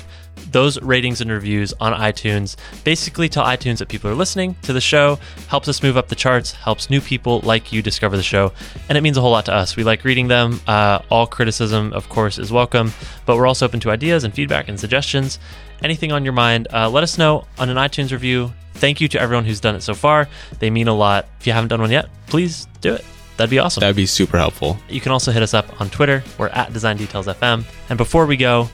[0.51, 4.80] Those ratings and reviews on iTunes basically tell iTunes that people are listening to the
[4.80, 8.53] show, helps us move up the charts, helps new people like you discover the show,
[8.89, 9.76] and it means a whole lot to us.
[9.76, 10.61] We like reading them.
[10.68, 12.93] Uh, all criticism, of course, is welcome,
[13.26, 15.39] but we're also open to ideas and feedback and suggestions.
[15.84, 18.53] Anything on your mind, uh, let us know on an iTunes review.
[18.76, 20.30] Thank you to everyone who's done it so far.
[20.59, 21.28] They mean a lot.
[21.39, 23.03] If you haven't done one yet, please do it.
[23.38, 23.81] That'd be awesome.
[23.81, 24.77] That'd be super helpful.
[24.89, 26.23] You can also hit us up on Twitter.
[26.38, 27.63] We're at Design Details FM.
[27.89, 28.67] And before we go,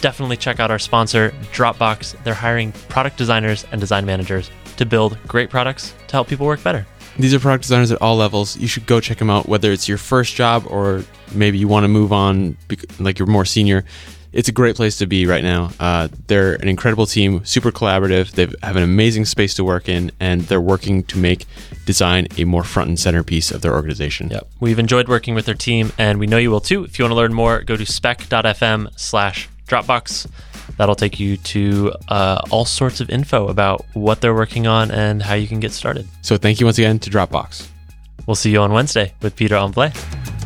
[0.00, 2.22] definitely check out our sponsor, Dropbox.
[2.22, 6.62] They're hiring product designers and design managers to build great products to help people work
[6.62, 6.86] better.
[7.18, 8.56] These are product designers at all levels.
[8.56, 11.82] You should go check them out, whether it's your first job or maybe you want
[11.82, 12.56] to move on,
[13.00, 13.84] like you're more senior.
[14.32, 15.70] It's a great place to be right now.
[15.80, 18.32] Uh, they're an incredible team, super collaborative.
[18.32, 21.46] They have an amazing space to work in, and they're working to make
[21.86, 24.28] design a more front and center piece of their organization.
[24.28, 24.46] Yep.
[24.60, 26.84] We've enjoyed working with their team, and we know you will too.
[26.84, 30.30] If you want to learn more, go to spec.fm slash Dropbox.
[30.76, 35.22] That'll take you to uh, all sorts of info about what they're working on and
[35.22, 36.06] how you can get started.
[36.22, 37.66] So thank you once again to Dropbox.
[38.26, 40.37] We'll see you on Wednesday with Peter Omblay.